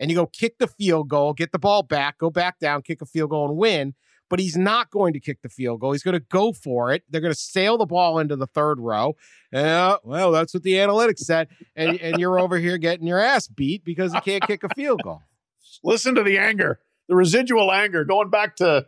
and 0.00 0.10
you 0.10 0.16
go 0.16 0.26
kick 0.26 0.58
the 0.58 0.66
field 0.66 1.08
goal, 1.08 1.32
get 1.32 1.52
the 1.52 1.58
ball 1.58 1.82
back, 1.82 2.18
go 2.18 2.30
back 2.30 2.58
down, 2.58 2.82
kick 2.82 3.00
a 3.00 3.06
field 3.06 3.30
goal, 3.30 3.48
and 3.48 3.56
win 3.56 3.94
but 4.30 4.38
he's 4.38 4.56
not 4.56 4.90
going 4.90 5.12
to 5.12 5.20
kick 5.20 5.42
the 5.42 5.48
field 5.50 5.80
goal. 5.80 5.92
He's 5.92 6.04
going 6.04 6.18
to 6.18 6.24
go 6.30 6.52
for 6.52 6.92
it. 6.92 7.02
They're 7.10 7.20
going 7.20 7.34
to 7.34 7.38
sail 7.38 7.76
the 7.76 7.84
ball 7.84 8.18
into 8.18 8.36
the 8.36 8.46
third 8.46 8.80
row. 8.80 9.16
Yeah, 9.52 9.96
well, 10.04 10.30
that's 10.30 10.54
what 10.54 10.62
the 10.62 10.74
analytics 10.74 11.18
said. 11.18 11.48
And, 11.76 12.00
and 12.00 12.18
you're 12.18 12.38
over 12.38 12.56
here 12.56 12.78
getting 12.78 13.06
your 13.06 13.18
ass 13.18 13.48
beat 13.48 13.84
because 13.84 14.14
he 14.14 14.20
can't 14.20 14.46
kick 14.46 14.62
a 14.62 14.72
field 14.74 15.02
goal. 15.02 15.22
Listen 15.84 16.14
to 16.14 16.22
the 16.22 16.38
anger, 16.38 16.80
the 17.08 17.16
residual 17.16 17.72
anger 17.72 18.04
going 18.04 18.30
back 18.30 18.56
to 18.56 18.86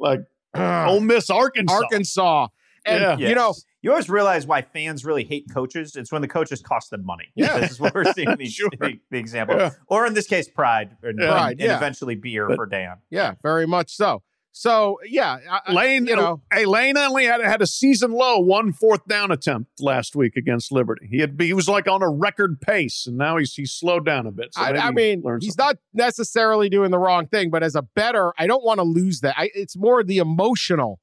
like 0.00 0.20
Ole 0.54 1.00
Miss, 1.00 1.30
Arkansas. 1.30 1.74
Arkansas. 1.74 2.48
And, 2.86 3.02
yeah. 3.02 3.16
Yes. 3.18 3.28
you 3.28 3.34
know, 3.34 3.54
you 3.82 3.90
always 3.90 4.08
realize 4.08 4.46
why 4.46 4.62
fans 4.62 5.04
really 5.04 5.24
hate 5.24 5.46
coaches. 5.52 5.94
It's 5.94 6.10
when 6.10 6.22
the 6.22 6.28
coaches 6.28 6.62
cost 6.62 6.90
them 6.90 7.04
money. 7.04 7.28
Yeah. 7.34 7.58
This 7.58 7.72
is 7.72 7.80
what 7.80 7.94
we're 7.94 8.12
seeing 8.12 8.34
the, 8.38 8.48
sure. 8.48 8.70
the, 8.80 8.98
the 9.10 9.18
example. 9.18 9.56
Yeah. 9.56 9.70
Or 9.88 10.06
in 10.06 10.14
this 10.14 10.26
case, 10.26 10.48
pride. 10.48 10.96
And, 11.02 11.18
yeah. 11.20 11.30
pride, 11.30 11.50
and, 11.52 11.60
yeah. 11.60 11.76
eventually 11.76 12.14
beer 12.14 12.48
but, 12.48 12.56
for 12.56 12.66
Dan. 12.66 12.96
Yeah, 13.10 13.34
very 13.42 13.66
much 13.66 13.94
so. 13.94 14.22
So 14.52 14.98
yeah, 15.04 15.38
I, 15.48 15.72
Lane, 15.72 16.06
you 16.06 16.16
know, 16.16 16.42
hey, 16.52 16.64
Lane 16.64 16.96
only 16.96 17.24
had 17.26 17.40
had 17.40 17.62
a 17.62 17.66
season 17.66 18.10
low 18.10 18.38
one 18.38 18.72
fourth 18.72 19.06
down 19.06 19.30
attempt 19.30 19.80
last 19.80 20.16
week 20.16 20.36
against 20.36 20.72
Liberty. 20.72 21.06
He 21.08 21.20
had 21.20 21.36
he 21.40 21.52
was 21.52 21.68
like 21.68 21.86
on 21.86 22.02
a 22.02 22.08
record 22.08 22.60
pace, 22.60 23.06
and 23.06 23.16
now 23.16 23.36
he's 23.36 23.54
he's 23.54 23.72
slowed 23.72 24.04
down 24.04 24.26
a 24.26 24.32
bit. 24.32 24.54
So 24.54 24.60
I, 24.60 24.88
I 24.88 24.90
mean, 24.90 25.22
he's 25.40 25.56
not 25.56 25.76
necessarily 25.94 26.68
doing 26.68 26.90
the 26.90 26.98
wrong 26.98 27.26
thing, 27.26 27.50
but 27.50 27.62
as 27.62 27.76
a 27.76 27.82
better, 27.82 28.32
I 28.38 28.46
don't 28.46 28.64
want 28.64 28.78
to 28.78 28.84
lose 28.84 29.20
that. 29.20 29.34
I, 29.38 29.50
it's 29.54 29.76
more 29.76 30.02
the 30.02 30.18
emotional, 30.18 30.98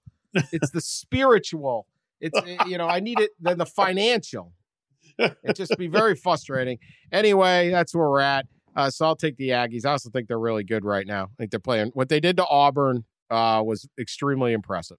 it's 0.52 0.72
the 0.72 0.82
spiritual. 0.82 1.88
It's 2.20 2.38
eh, 2.38 2.58
you 2.68 2.78
know, 2.78 2.88
I 2.88 3.00
need 3.00 3.20
it 3.20 3.32
than 3.40 3.58
the 3.58 3.66
financial. 3.66 4.52
It 5.18 5.56
just 5.56 5.78
be 5.78 5.88
very 5.88 6.16
frustrating. 6.16 6.80
Anyway, 7.10 7.70
that's 7.70 7.96
where 7.96 8.10
we're 8.10 8.20
at. 8.20 8.48
Uh, 8.76 8.90
so 8.90 9.06
I'll 9.06 9.16
take 9.16 9.38
the 9.38 9.50
Aggies. 9.50 9.86
I 9.86 9.92
also 9.92 10.10
think 10.10 10.28
they're 10.28 10.38
really 10.38 10.66
good 10.66 10.84
right 10.84 11.08
now. 11.08 11.26
I 11.26 11.36
think 11.38 11.52
they're 11.52 11.60
playing 11.62 11.92
what 11.94 12.10
they 12.10 12.20
did 12.20 12.36
to 12.38 12.46
Auburn 12.46 13.06
uh, 13.30 13.62
was 13.66 13.88
extremely 14.00 14.54
impressive. 14.54 14.98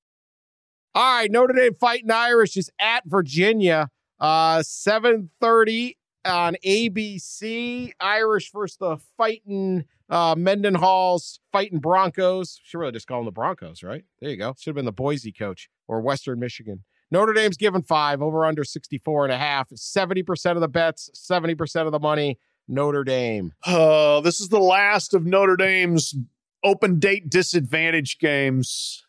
All 0.95 1.19
right, 1.19 1.31
Notre 1.31 1.53
Dame 1.53 1.75
fighting 1.75 2.11
Irish 2.11 2.57
is 2.57 2.71
at 2.81 3.05
Virginia, 3.07 3.91
uh, 4.19 4.59
7:30 4.61 5.97
on 6.25 6.57
ABC. 6.65 7.93
Irish 8.01 8.51
versus 8.53 8.79
the 8.79 8.97
fighting 9.17 9.85
uh, 10.09 10.35
Mendenhall's 10.37 11.41
fighting 11.53 11.79
Broncos. 11.79 12.61
Should 12.65 12.79
really 12.79 12.93
just 12.93 13.07
call 13.07 13.19
them 13.19 13.27
the 13.27 13.33
Broncos, 13.33 13.83
right? 13.83 14.05
There 14.21 14.31
you 14.31 14.37
go. 14.37 14.55
Should 14.59 14.71
have 14.71 14.77
been 14.77 14.85
the 14.85 14.93
Boise 14.93 15.33
coach 15.33 15.69
or 15.89 16.01
Western 16.01 16.39
Michigan. 16.39 16.85
Notre 17.11 17.33
Dame's 17.33 17.57
given 17.57 17.83
five, 17.83 18.21
over 18.21 18.45
under 18.45 18.65
64 18.65 19.25
and 19.25 19.33
a 19.33 19.39
half. 19.39 19.71
70% 19.71 20.53
of 20.53 20.61
the 20.61 20.69
bets, 20.69 21.11
70% 21.15 21.87
of 21.87 21.93
the 21.93 22.01
money. 22.01 22.39
Notre 22.69 23.05
Dame. 23.05 23.53
Oh, 23.65 24.21
this 24.23 24.41
is 24.41 24.49
the 24.49 24.59
last 24.59 25.15
of 25.15 25.25
Notre 25.25 25.57
Dame's 25.57 26.17
open 26.67 26.99
date 26.99 27.31
disadvantage 27.31 28.19
games. 28.19 29.05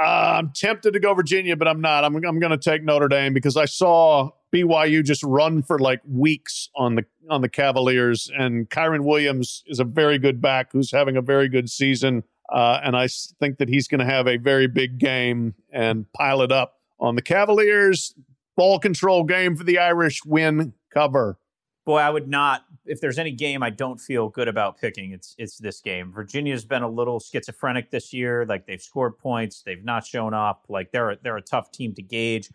Uh, 0.00 0.38
I'm 0.38 0.52
tempted 0.54 0.94
to 0.94 1.00
go 1.00 1.12
Virginia, 1.12 1.54
but 1.54 1.68
I'm 1.68 1.82
not. 1.82 2.04
I'm, 2.04 2.16
I'm 2.16 2.40
going 2.40 2.50
to 2.50 2.56
take 2.58 2.82
Notre 2.82 3.08
Dame 3.08 3.34
because 3.34 3.58
I 3.58 3.66
saw 3.66 4.30
BYU 4.52 5.04
just 5.04 5.22
run 5.22 5.62
for 5.62 5.78
like 5.78 6.00
weeks 6.08 6.70
on 6.74 6.94
the 6.94 7.04
on 7.28 7.42
the 7.42 7.48
Cavaliers, 7.48 8.30
and 8.36 8.68
Kyren 8.70 9.04
Williams 9.04 9.62
is 9.66 9.80
a 9.80 9.84
very 9.84 10.18
good 10.18 10.40
back 10.40 10.72
who's 10.72 10.90
having 10.90 11.16
a 11.16 11.22
very 11.22 11.48
good 11.48 11.68
season, 11.68 12.24
uh, 12.50 12.80
and 12.82 12.96
I 12.96 13.08
think 13.38 13.58
that 13.58 13.68
he's 13.68 13.86
going 13.86 14.00
to 14.00 14.06
have 14.06 14.26
a 14.26 14.38
very 14.38 14.66
big 14.66 14.98
game 14.98 15.54
and 15.70 16.10
pile 16.12 16.40
it 16.40 16.50
up 16.50 16.80
on 16.98 17.14
the 17.14 17.22
Cavaliers. 17.22 18.14
Ball 18.56 18.78
control 18.78 19.24
game 19.24 19.56
for 19.56 19.64
the 19.64 19.78
Irish 19.78 20.24
win 20.24 20.72
cover. 20.92 21.38
Boy, 21.84 21.98
I 21.98 22.10
would 22.10 22.28
not. 22.28 22.64
If 22.86 23.00
there's 23.00 23.18
any 23.18 23.32
game 23.32 23.62
I 23.62 23.70
don't 23.70 24.00
feel 24.00 24.28
good 24.28 24.48
about 24.48 24.80
picking, 24.80 25.12
it's 25.12 25.34
it's 25.38 25.58
this 25.58 25.80
game. 25.80 26.12
Virginia's 26.12 26.64
been 26.64 26.82
a 26.82 26.88
little 26.88 27.18
schizophrenic 27.18 27.90
this 27.90 28.12
year. 28.12 28.46
Like 28.46 28.66
they've 28.66 28.82
scored 28.82 29.18
points, 29.18 29.62
they've 29.62 29.84
not 29.84 30.06
shown 30.06 30.32
up. 30.32 30.64
Like 30.68 30.92
they're 30.92 31.16
they're 31.22 31.36
a 31.36 31.42
tough 31.42 31.72
team 31.72 31.94
to 31.94 32.02
gauge. 32.02 32.50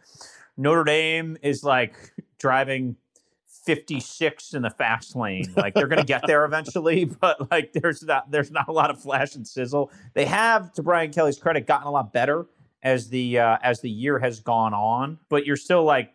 Notre 0.55 0.83
Dame 0.83 1.37
is 1.41 1.63
like 1.63 2.13
driving 2.39 2.95
56 3.67 4.53
in 4.53 4.61
the 4.61 4.69
fast 4.69 5.13
lane. 5.13 5.53
Like 5.57 5.73
they're 5.73 5.87
going 5.87 5.99
to 5.99 6.05
get 6.05 6.25
there 6.25 6.45
eventually, 6.45 7.03
but 7.21 7.51
like 7.51 7.73
there's 7.73 8.01
not 8.01 8.31
there's 8.31 8.49
not 8.49 8.69
a 8.69 8.71
lot 8.71 8.89
of 8.89 9.01
flash 9.01 9.35
and 9.35 9.45
sizzle. 9.45 9.91
They 10.13 10.25
have, 10.25 10.71
to 10.73 10.83
Brian 10.83 11.11
Kelly's 11.11 11.37
credit, 11.37 11.67
gotten 11.67 11.85
a 11.85 11.91
lot 11.91 12.13
better 12.13 12.47
as 12.81 13.09
the 13.09 13.39
uh, 13.39 13.57
as 13.61 13.81
the 13.81 13.89
year 13.89 14.19
has 14.19 14.39
gone 14.39 14.73
on. 14.73 15.19
But 15.27 15.45
you're 15.45 15.57
still 15.57 15.83
like 15.83 16.13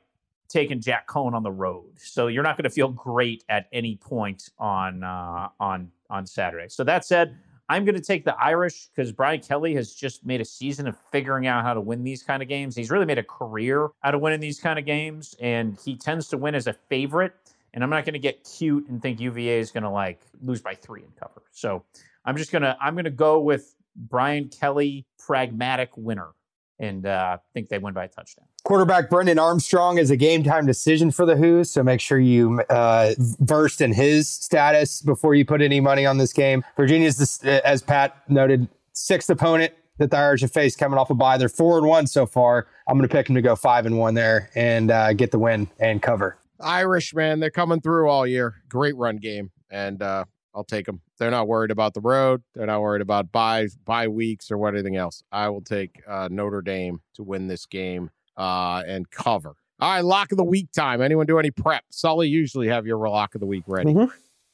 taking 0.52 0.80
Jack 0.80 1.08
Coan 1.08 1.32
on 1.32 1.42
the 1.42 1.50
road, 1.50 1.90
so 1.96 2.26
you're 2.26 2.42
not 2.42 2.56
going 2.56 2.64
to 2.64 2.70
feel 2.70 2.88
great 2.88 3.44
at 3.48 3.66
any 3.72 3.96
point 3.96 4.50
on 4.58 5.02
uh, 5.02 5.48
on 5.58 5.90
on 6.10 6.26
Saturday. 6.26 6.68
So 6.68 6.84
that 6.84 7.04
said, 7.04 7.36
I'm 7.68 7.84
going 7.84 7.94
to 7.94 8.02
take 8.02 8.24
the 8.24 8.36
Irish 8.36 8.88
because 8.88 9.12
Brian 9.12 9.40
Kelly 9.40 9.74
has 9.74 9.94
just 9.94 10.26
made 10.26 10.40
a 10.40 10.44
season 10.44 10.86
of 10.86 10.96
figuring 11.10 11.46
out 11.46 11.64
how 11.64 11.74
to 11.74 11.80
win 11.80 12.04
these 12.04 12.22
kind 12.22 12.42
of 12.42 12.48
games. 12.48 12.76
He's 12.76 12.90
really 12.90 13.06
made 13.06 13.18
a 13.18 13.24
career 13.24 13.88
out 14.04 14.14
of 14.14 14.20
winning 14.20 14.40
these 14.40 14.60
kind 14.60 14.78
of 14.78 14.84
games, 14.84 15.34
and 15.40 15.78
he 15.84 15.96
tends 15.96 16.28
to 16.28 16.36
win 16.36 16.54
as 16.54 16.66
a 16.66 16.72
favorite. 16.72 17.32
And 17.74 17.82
I'm 17.82 17.88
not 17.88 18.04
going 18.04 18.12
to 18.12 18.18
get 18.18 18.44
cute 18.44 18.86
and 18.88 19.00
think 19.00 19.18
UVA 19.18 19.58
is 19.58 19.70
going 19.70 19.84
to 19.84 19.90
like 19.90 20.20
lose 20.42 20.60
by 20.60 20.74
three 20.74 21.02
and 21.02 21.16
cover. 21.16 21.42
So 21.52 21.82
I'm 22.24 22.36
just 22.36 22.52
gonna 22.52 22.76
I'm 22.80 22.94
gonna 22.94 23.10
go 23.10 23.40
with 23.40 23.74
Brian 23.96 24.48
Kelly, 24.48 25.06
pragmatic 25.18 25.90
winner 25.96 26.30
and 26.78 27.06
uh, 27.06 27.38
think 27.54 27.68
they 27.68 27.78
win 27.78 27.94
by 27.94 28.04
a 28.04 28.08
touchdown. 28.08 28.46
Quarterback 28.64 29.10
Brennan 29.10 29.40
Armstrong 29.40 29.98
is 29.98 30.12
a 30.12 30.16
game 30.16 30.44
time 30.44 30.66
decision 30.66 31.10
for 31.10 31.26
the 31.26 31.34
Hoos, 31.34 31.68
so 31.72 31.82
make 31.82 32.00
sure 32.00 32.20
you 32.20 32.60
uh, 32.70 33.12
versed 33.18 33.80
in 33.80 33.92
his 33.92 34.28
status 34.28 35.02
before 35.02 35.34
you 35.34 35.44
put 35.44 35.60
any 35.60 35.80
money 35.80 36.06
on 36.06 36.18
this 36.18 36.32
game. 36.32 36.64
Virginia's, 36.76 37.16
this, 37.16 37.42
as 37.42 37.82
Pat 37.82 38.16
noted, 38.28 38.68
sixth 38.92 39.28
opponent 39.28 39.72
that 39.98 40.12
the 40.12 40.16
Irish 40.16 40.42
have 40.42 40.52
faced 40.52 40.78
coming 40.78 40.96
off 40.96 41.10
a 41.10 41.14
bye. 41.14 41.38
They're 41.38 41.48
four 41.48 41.76
and 41.76 41.88
one 41.88 42.06
so 42.06 42.24
far. 42.24 42.68
I'm 42.86 42.96
going 42.96 43.08
to 43.08 43.12
pick 43.12 43.26
them 43.26 43.34
to 43.34 43.42
go 43.42 43.56
five 43.56 43.84
and 43.84 43.98
one 43.98 44.14
there 44.14 44.48
and 44.54 44.92
uh, 44.92 45.12
get 45.12 45.32
the 45.32 45.40
win 45.40 45.68
and 45.80 46.00
cover. 46.00 46.38
Irish 46.60 47.12
man, 47.14 47.40
they're 47.40 47.50
coming 47.50 47.80
through 47.80 48.08
all 48.08 48.28
year. 48.28 48.62
Great 48.68 48.94
run 48.96 49.16
game, 49.16 49.50
and 49.70 50.00
uh, 50.00 50.24
I'll 50.54 50.62
take 50.62 50.86
them. 50.86 51.00
They're 51.18 51.32
not 51.32 51.48
worried 51.48 51.72
about 51.72 51.94
the 51.94 52.00
road. 52.00 52.42
They're 52.54 52.66
not 52.66 52.80
worried 52.80 53.02
about 53.02 53.32
bye 53.32 53.66
bye 53.84 54.06
weeks 54.06 54.52
or 54.52 54.58
what 54.58 54.74
anything 54.74 54.96
else. 54.96 55.24
I 55.32 55.48
will 55.48 55.62
take 55.62 56.00
uh, 56.06 56.28
Notre 56.30 56.62
Dame 56.62 57.00
to 57.14 57.24
win 57.24 57.48
this 57.48 57.66
game 57.66 58.10
uh, 58.36 58.82
and 58.86 59.10
cover. 59.10 59.54
All 59.80 59.90
right, 59.94 60.04
lock 60.04 60.30
of 60.32 60.38
the 60.38 60.44
week 60.44 60.70
time. 60.72 61.02
Anyone 61.02 61.26
do 61.26 61.38
any 61.38 61.50
prep? 61.50 61.82
Sully 61.90 62.28
usually 62.28 62.68
have 62.68 62.86
your 62.86 62.98
lock 63.08 63.34
of 63.34 63.40
the 63.40 63.46
week 63.46 63.64
ready. 63.66 63.92
Mhm. 63.92 64.10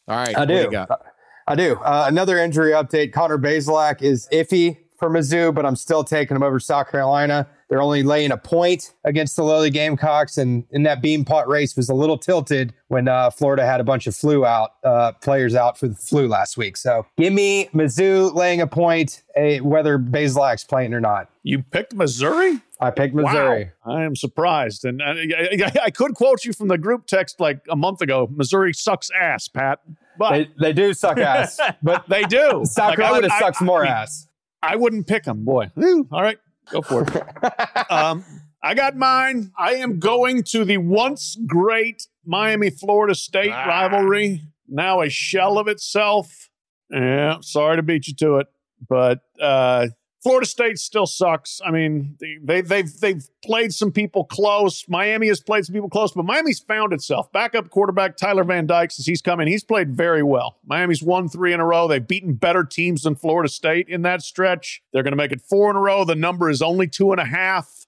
All 0.09 0.17
right, 0.17 0.35
I 0.37 0.41
what 0.41 0.49
you 0.51 0.63
do. 0.65 0.71
got? 0.71 1.03
I 1.47 1.55
do. 1.55 1.75
Uh, 1.77 2.05
another 2.09 2.39
injury 2.39 2.73
update. 2.73 3.13
Connor 3.13 3.39
Bazelak 3.39 4.01
is 4.03 4.27
iffy 4.33 4.79
for 4.99 5.09
Mizzou, 5.11 5.55
but 5.55 5.65
I'm 5.65 5.77
still 5.77 6.03
taking 6.03 6.35
him 6.37 6.43
over 6.43 6.59
South 6.59 6.91
Carolina. 6.91 7.47
They're 7.69 7.83
only 7.83 8.03
laying 8.03 8.33
a 8.33 8.37
point 8.39 8.95
against 9.05 9.37
the 9.37 9.45
lowly 9.45 9.69
Gamecocks, 9.71 10.39
and 10.39 10.65
in 10.71 10.83
that 10.85 11.03
beam 11.03 11.25
pot 11.27 11.47
race 11.49 11.77
was 11.77 11.91
a 11.91 11.95
little 11.95 12.17
tilted 12.19 12.73
when 12.89 13.07
uh, 13.09 13.29
Florida 13.31 13.67
had 13.67 13.81
a 13.81 13.85
bunch 13.85 14.07
of 14.07 14.17
flu 14.17 14.45
out 14.47 14.71
uh, 14.83 15.13
players 15.21 15.55
out 15.55 15.79
for 15.79 15.89
the 15.89 15.95
flu 15.95 16.27
last 16.27 16.57
week. 16.57 16.77
So 16.79 17.05
give 17.19 17.33
me 17.35 17.69
Mizzou 17.75 18.35
laying 18.35 18.63
a 18.63 18.67
point, 18.67 19.23
eh, 19.37 19.59
whether 19.59 19.99
Bazelak's 19.99 20.65
playing 20.65 20.95
or 20.95 21.01
not. 21.01 21.29
You 21.43 21.63
picked 21.63 21.95
Missouri? 21.95 22.61
I 22.81 22.91
picked 22.91 23.15
Missouri. 23.15 23.71
Wow. 23.85 23.97
I 23.97 24.05
am 24.05 24.15
surprised. 24.15 24.85
And 24.85 25.03
I, 25.03 25.11
I, 25.11 25.73
I 25.87 25.91
could 25.91 26.15
quote 26.15 26.45
you 26.45 26.53
from 26.53 26.69
the 26.69 26.79
group 26.79 27.07
text 27.07 27.41
like 27.41 27.61
a 27.69 27.75
month 27.77 28.01
ago 28.01 28.29
Missouri 28.31 28.73
sucks 28.73 29.11
ass, 29.11 29.49
Pat. 29.49 29.81
But 30.19 30.31
They, 30.31 30.49
they 30.61 30.73
do 30.73 30.95
suck 30.95 31.19
ass, 31.19 31.59
but 31.83 32.09
they 32.09 32.23
do. 32.25 32.63
South 32.65 32.89
Like, 32.91 32.99
Carolina 32.99 33.23
would- 33.29 33.33
sucks 33.39 33.61
more 33.61 33.85
ass. 33.85 34.27
I 34.63 34.77
wouldn't 34.77 35.07
pick 35.07 35.25
them, 35.25 35.45
boy. 35.45 35.71
All 36.11 36.23
right, 36.23 36.39
go 36.71 36.83
for 36.83 37.03
it. 37.05 37.91
um, 37.93 38.25
I 38.61 38.75
got 38.75 38.97
mine. 38.97 39.53
I 39.57 39.75
am 39.75 40.01
going 40.01 40.43
to 40.49 40.65
the 40.65 40.79
once 40.79 41.37
great 41.47 42.09
Miami 42.27 42.71
Florida 42.71 43.15
State 43.15 43.53
Ah. 43.53 43.67
rivalry, 43.67 44.43
now 44.69 45.01
a 45.01 45.09
shell 45.09 45.59
of 45.59 45.69
itself. 45.69 46.51
Yeah, 46.91 47.37
sorry 47.43 47.77
to 47.77 47.83
beat 47.83 48.09
you 48.09 48.15
to 48.17 48.37
it, 48.39 48.49
but 48.89 49.21
uh, 49.41 49.89
Florida 50.23 50.47
State 50.47 50.79
still 50.79 51.07
sucks. 51.07 51.61
I 51.65 51.71
mean, 51.71 52.17
they, 52.21 52.39
they 52.43 52.61
they've 52.61 53.01
they've 53.01 53.29
played 53.45 53.73
some 53.73 53.93
people 53.93 54.25
close. 54.25 54.85
Miami 54.89 55.29
has 55.29 55.41
played 55.41 55.65
some 55.65 55.75
people 55.75 55.89
close, 55.89 56.13
but 56.13 56.25
Miami's 56.25 56.59
found 56.59 56.93
itself. 56.93 57.31
Backup 57.33 57.71
quarterback 57.71 58.17
Tyler 58.17 58.45
Van 58.45 58.67
Dyke, 58.67 58.91
since 58.91 59.07
he's 59.07 59.23
come 59.23 59.41
in, 59.41 59.47
he's 59.47 59.63
played 59.63 59.97
very 59.97 60.25
well. 60.25 60.59
Miami's 60.67 61.03
won 61.03 61.29
three 61.29 61.53
in 61.53 61.61
a 61.61 61.65
row. 61.65 61.87
They've 61.87 62.07
beaten 62.07 62.35
better 62.35 62.65
teams 62.65 63.03
than 63.03 63.15
Florida 63.15 63.49
State 63.49 63.89
in 63.89 64.03
that 64.03 64.23
stretch. 64.23 64.83
They're 64.93 65.05
going 65.05 65.13
to 65.13 65.17
make 65.17 65.33
it 65.33 65.41
four 65.41 65.71
in 65.71 65.77
a 65.77 65.81
row. 65.81 66.05
The 66.05 66.17
number 66.17 66.51
is 66.51 66.63
only 66.63 66.89
two 66.89 67.13
and 67.13 67.21
a 67.21 67.27
half. 67.27 67.87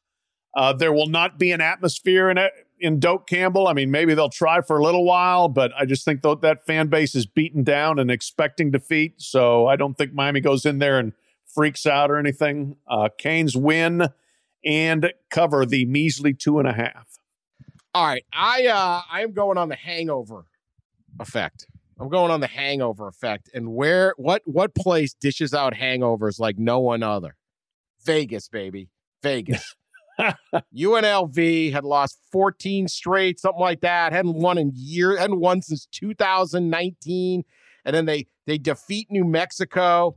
Uh, 0.56 0.72
there 0.72 0.92
will 0.92 1.08
not 1.08 1.38
be 1.38 1.52
an 1.52 1.60
atmosphere 1.60 2.30
in 2.30 2.38
it 2.38 2.52
in 2.80 2.98
Doak 2.98 3.26
Campbell. 3.26 3.68
I 3.68 3.72
mean, 3.72 3.90
maybe 3.90 4.14
they'll 4.14 4.28
try 4.28 4.60
for 4.62 4.78
a 4.78 4.82
little 4.82 5.04
while, 5.04 5.48
but 5.48 5.72
I 5.78 5.84
just 5.84 6.04
think 6.04 6.22
that 6.22 6.40
that 6.40 6.64
fan 6.66 6.88
base 6.88 7.14
is 7.14 7.26
beaten 7.26 7.62
down 7.62 7.98
and 7.98 8.10
expecting 8.10 8.70
defeat. 8.70 9.14
So 9.20 9.66
I 9.66 9.76
don't 9.76 9.96
think 9.96 10.12
Miami 10.12 10.40
goes 10.40 10.64
in 10.64 10.78
there 10.78 10.98
and 10.98 11.12
freaks 11.54 11.86
out 11.86 12.10
or 12.10 12.16
anything. 12.16 12.76
Uh, 12.88 13.08
Canes 13.16 13.56
win 13.56 14.08
and 14.64 15.12
cover 15.30 15.64
the 15.64 15.84
measly 15.86 16.34
two 16.34 16.58
and 16.58 16.68
a 16.68 16.72
half. 16.72 17.18
All 17.92 18.06
right, 18.06 18.24
I 18.32 18.66
uh 18.66 19.02
I 19.10 19.22
am 19.22 19.32
going 19.32 19.58
on 19.58 19.68
the 19.68 19.76
hangover 19.76 20.44
effect. 21.18 21.66
I'm 21.98 22.08
going 22.08 22.30
on 22.30 22.40
the 22.40 22.46
hangover 22.46 23.08
effect, 23.08 23.50
and 23.52 23.74
where 23.74 24.14
what 24.16 24.42
what 24.44 24.74
place 24.74 25.12
dishes 25.12 25.52
out 25.52 25.74
hangovers 25.74 26.38
like 26.38 26.56
no 26.56 26.78
one 26.78 27.02
other? 27.02 27.36
Vegas, 28.04 28.48
baby, 28.48 28.88
Vegas. 29.22 29.74
UNLV 30.76 31.72
had 31.72 31.84
lost 31.84 32.18
14 32.30 32.88
straight, 32.88 33.40
something 33.40 33.60
like 33.60 33.80
that. 33.80 34.12
Hadn't 34.12 34.34
won 34.34 34.58
in 34.58 34.72
year, 34.74 35.16
hadn't 35.16 35.40
won 35.40 35.62
since 35.62 35.86
2019, 35.86 37.44
and 37.84 37.96
then 37.96 38.04
they 38.04 38.26
they 38.46 38.56
defeat 38.58 39.10
New 39.10 39.24
Mexico 39.24 40.16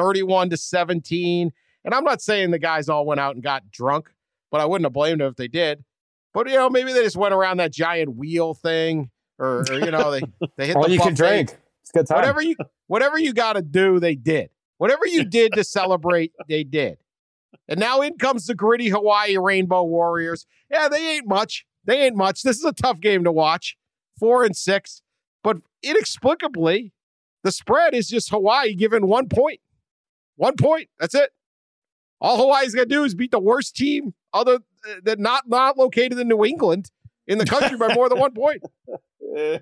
31 0.00 0.50
to 0.50 0.56
17. 0.56 1.52
And 1.84 1.94
I'm 1.94 2.04
not 2.04 2.22
saying 2.22 2.50
the 2.50 2.58
guys 2.58 2.88
all 2.88 3.06
went 3.06 3.20
out 3.20 3.34
and 3.34 3.42
got 3.42 3.70
drunk, 3.70 4.10
but 4.50 4.60
I 4.60 4.66
wouldn't 4.66 4.86
have 4.86 4.92
blamed 4.92 5.20
them 5.20 5.28
if 5.28 5.36
they 5.36 5.48
did. 5.48 5.84
But 6.32 6.48
you 6.48 6.56
know, 6.56 6.70
maybe 6.70 6.92
they 6.92 7.02
just 7.02 7.16
went 7.16 7.34
around 7.34 7.58
that 7.58 7.72
giant 7.72 8.16
wheel 8.16 8.54
thing, 8.54 9.10
or, 9.38 9.64
or 9.68 9.78
you 9.78 9.90
know, 9.90 10.10
they 10.10 10.20
they 10.56 10.66
hit 10.68 10.76
All 10.76 10.84
the 10.84 10.92
you 10.92 11.00
can 11.00 11.14
drink. 11.14 11.56
It's 11.82 11.90
good 11.90 12.06
time. 12.06 12.16
Whatever 12.16 12.42
you 12.42 12.56
whatever 12.86 13.18
you 13.18 13.32
got 13.32 13.54
to 13.54 13.62
do, 13.62 13.98
they 13.98 14.14
did. 14.14 14.50
Whatever 14.78 15.06
you 15.06 15.24
did 15.28 15.52
to 15.54 15.64
celebrate, 15.64 16.32
they 16.48 16.62
did. 16.62 16.98
And 17.68 17.80
now 17.80 18.00
in 18.00 18.16
comes 18.16 18.46
the 18.46 18.54
gritty 18.54 18.88
Hawaii 18.88 19.36
Rainbow 19.36 19.82
Warriors. 19.82 20.46
Yeah, 20.70 20.88
they 20.88 21.16
ain't 21.16 21.26
much. 21.26 21.66
They 21.84 22.02
ain't 22.02 22.16
much. 22.16 22.42
This 22.42 22.58
is 22.58 22.64
a 22.64 22.72
tough 22.72 23.00
game 23.00 23.24
to 23.24 23.32
watch. 23.32 23.76
Four 24.18 24.44
and 24.44 24.54
six, 24.54 25.02
but 25.42 25.58
inexplicably, 25.82 26.92
the 27.42 27.50
spread 27.50 27.94
is 27.94 28.08
just 28.08 28.30
Hawaii 28.30 28.74
given 28.74 29.06
one 29.06 29.28
point. 29.28 29.60
One 30.40 30.54
point. 30.56 30.88
That's 30.98 31.14
it. 31.14 31.32
All 32.18 32.38
Hawaii's 32.38 32.74
got 32.74 32.84
to 32.84 32.88
do 32.88 33.04
is 33.04 33.14
beat 33.14 33.30
the 33.30 33.38
worst 33.38 33.76
team 33.76 34.14
other 34.32 34.54
uh, 34.88 34.94
that 35.04 35.18
not 35.18 35.46
not 35.46 35.76
located 35.76 36.18
in 36.18 36.28
New 36.28 36.46
England 36.46 36.90
in 37.26 37.36
the 37.36 37.44
country 37.44 37.76
by 37.76 37.92
more 37.94 38.08
than 38.08 38.18
one 38.18 38.32
point. 38.32 38.62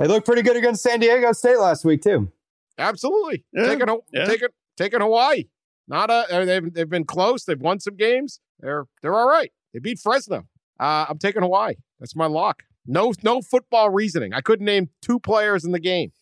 They 0.00 0.06
looked 0.06 0.26
pretty 0.26 0.42
good 0.42 0.56
against 0.56 0.80
San 0.80 1.00
Diego 1.00 1.32
State 1.32 1.58
last 1.58 1.84
week 1.84 2.02
too. 2.02 2.30
Absolutely. 2.78 3.44
Yeah, 3.52 3.66
Taking, 3.66 3.98
yeah. 4.12 4.26
taking, 4.26 4.48
taking 4.76 5.00
Hawaii. 5.00 5.46
Not 5.88 6.08
a, 6.08 6.24
I 6.30 6.38
mean, 6.38 6.46
they've, 6.46 6.72
they've 6.72 6.88
been 6.88 7.04
close. 7.04 7.42
They've 7.44 7.60
won 7.60 7.80
some 7.80 7.96
games. 7.96 8.38
They're, 8.60 8.84
they're 9.02 9.12
all 9.12 9.28
right. 9.28 9.50
They 9.72 9.80
beat 9.80 9.98
Fresno. 9.98 10.46
Uh, 10.78 11.06
I'm 11.08 11.18
taking 11.18 11.42
Hawaii. 11.42 11.74
That's 11.98 12.14
my 12.14 12.26
lock. 12.26 12.62
No, 12.86 13.12
no 13.24 13.42
football 13.42 13.90
reasoning. 13.90 14.32
I 14.32 14.40
couldn't 14.40 14.66
name 14.66 14.90
two 15.02 15.18
players 15.18 15.64
in 15.64 15.72
the 15.72 15.80
game. 15.80 16.12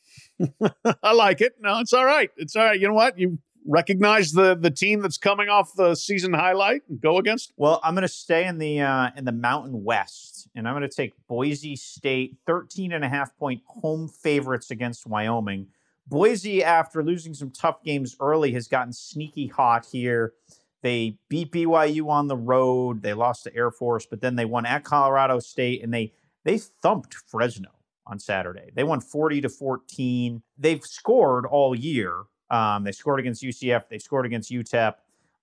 I 1.02 1.12
like 1.12 1.42
it. 1.42 1.56
No, 1.60 1.78
it's 1.80 1.92
all 1.92 2.06
right. 2.06 2.30
It's 2.38 2.56
all 2.56 2.64
right. 2.64 2.80
You 2.80 2.88
know 2.88 2.94
what? 2.94 3.18
You 3.18 3.38
recognize 3.66 4.32
the 4.32 4.54
the 4.54 4.70
team 4.70 5.00
that's 5.00 5.18
coming 5.18 5.48
off 5.48 5.74
the 5.74 5.94
season 5.94 6.32
highlight 6.32 6.82
and 6.88 7.00
go 7.00 7.18
against. 7.18 7.52
Well, 7.56 7.80
I'm 7.82 7.94
going 7.94 8.02
to 8.02 8.08
stay 8.08 8.46
in 8.46 8.58
the 8.58 8.80
uh, 8.80 9.10
in 9.16 9.24
the 9.24 9.32
Mountain 9.32 9.84
West, 9.84 10.48
and 10.54 10.68
I'm 10.68 10.74
going 10.74 10.88
to 10.88 10.94
take 10.94 11.14
Boise 11.26 11.76
State 11.76 12.36
13 12.46 12.92
and 12.92 13.04
a 13.04 13.08
half 13.08 13.36
point 13.36 13.62
home 13.66 14.08
favorites 14.08 14.70
against 14.70 15.06
Wyoming. 15.06 15.68
Boise, 16.08 16.62
after 16.62 17.02
losing 17.02 17.34
some 17.34 17.50
tough 17.50 17.82
games 17.82 18.16
early, 18.20 18.52
has 18.52 18.68
gotten 18.68 18.92
sneaky 18.92 19.48
hot 19.48 19.86
here. 19.90 20.34
They 20.82 21.18
beat 21.28 21.50
BYU 21.50 22.08
on 22.08 22.28
the 22.28 22.36
road. 22.36 23.02
They 23.02 23.12
lost 23.12 23.44
to 23.44 23.56
Air 23.56 23.72
Force, 23.72 24.06
but 24.06 24.20
then 24.20 24.36
they 24.36 24.44
won 24.44 24.66
at 24.66 24.84
Colorado 24.84 25.40
State, 25.40 25.82
and 25.82 25.92
they 25.92 26.12
they 26.44 26.58
thumped 26.58 27.14
Fresno 27.14 27.70
on 28.06 28.20
Saturday. 28.20 28.70
They 28.74 28.84
won 28.84 29.00
40 29.00 29.40
to 29.40 29.48
14. 29.48 30.42
They've 30.56 30.82
scored 30.84 31.44
all 31.44 31.74
year. 31.74 32.22
Um, 32.50 32.84
they 32.84 32.92
scored 32.92 33.20
against 33.20 33.42
UCF. 33.42 33.88
They 33.88 33.98
scored 33.98 34.26
against 34.26 34.50
UTEP. 34.50 34.94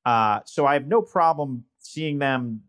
Uh, 0.06 0.40
so 0.46 0.66
I 0.66 0.74
have 0.74 0.88
no 0.88 1.02
problem 1.02 1.66
seeing 1.80 2.20
them 2.20 2.62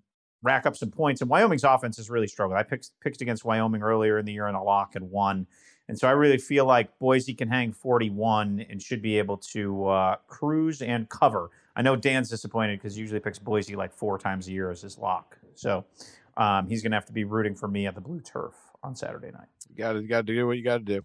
rack 0.42 0.66
up 0.66 0.76
some 0.76 0.90
points. 0.90 1.20
And 1.20 1.30
Wyoming's 1.30 1.64
offense 1.64 1.96
has 1.96 2.10
really 2.10 2.26
struggled. 2.26 2.58
I 2.58 2.62
picked 2.62 2.90
picked 3.00 3.20
against 3.20 3.44
Wyoming 3.44 3.82
earlier 3.82 4.18
in 4.18 4.26
the 4.26 4.32
year 4.32 4.46
in 4.46 4.54
a 4.54 4.62
lock 4.62 4.94
and 4.94 5.10
won. 5.10 5.46
And 5.88 5.98
so 5.98 6.08
I 6.08 6.12
really 6.12 6.38
feel 6.38 6.64
like 6.64 6.98
Boise 6.98 7.34
can 7.34 7.48
hang 7.48 7.72
41 7.72 8.66
and 8.70 8.80
should 8.80 9.02
be 9.02 9.18
able 9.18 9.36
to 9.38 9.86
uh, 9.86 10.16
cruise 10.28 10.80
and 10.80 11.08
cover. 11.08 11.50
I 11.76 11.82
know 11.82 11.94
Dan's 11.94 12.30
disappointed 12.30 12.78
because 12.78 12.94
he 12.94 13.02
usually 13.02 13.20
picks 13.20 13.38
Boise 13.38 13.76
like 13.76 13.92
four 13.92 14.18
times 14.18 14.48
a 14.48 14.52
year 14.52 14.70
as 14.70 14.80
his 14.80 14.96
lock. 14.96 15.36
So 15.54 15.84
um, 16.36 16.68
he's 16.68 16.82
going 16.82 16.92
to 16.92 16.96
have 16.96 17.06
to 17.06 17.12
be 17.12 17.24
rooting 17.24 17.54
for 17.54 17.68
me 17.68 17.86
at 17.86 17.94
the 17.94 18.00
blue 18.00 18.20
turf 18.20 18.54
on 18.82 18.94
Saturday 18.94 19.30
night. 19.30 19.48
You 19.68 19.76
got 19.76 19.92
to, 19.92 20.22
do 20.22 20.46
what 20.46 20.56
you 20.56 20.64
got 20.64 20.78
to 20.78 20.84
do. 20.84 21.04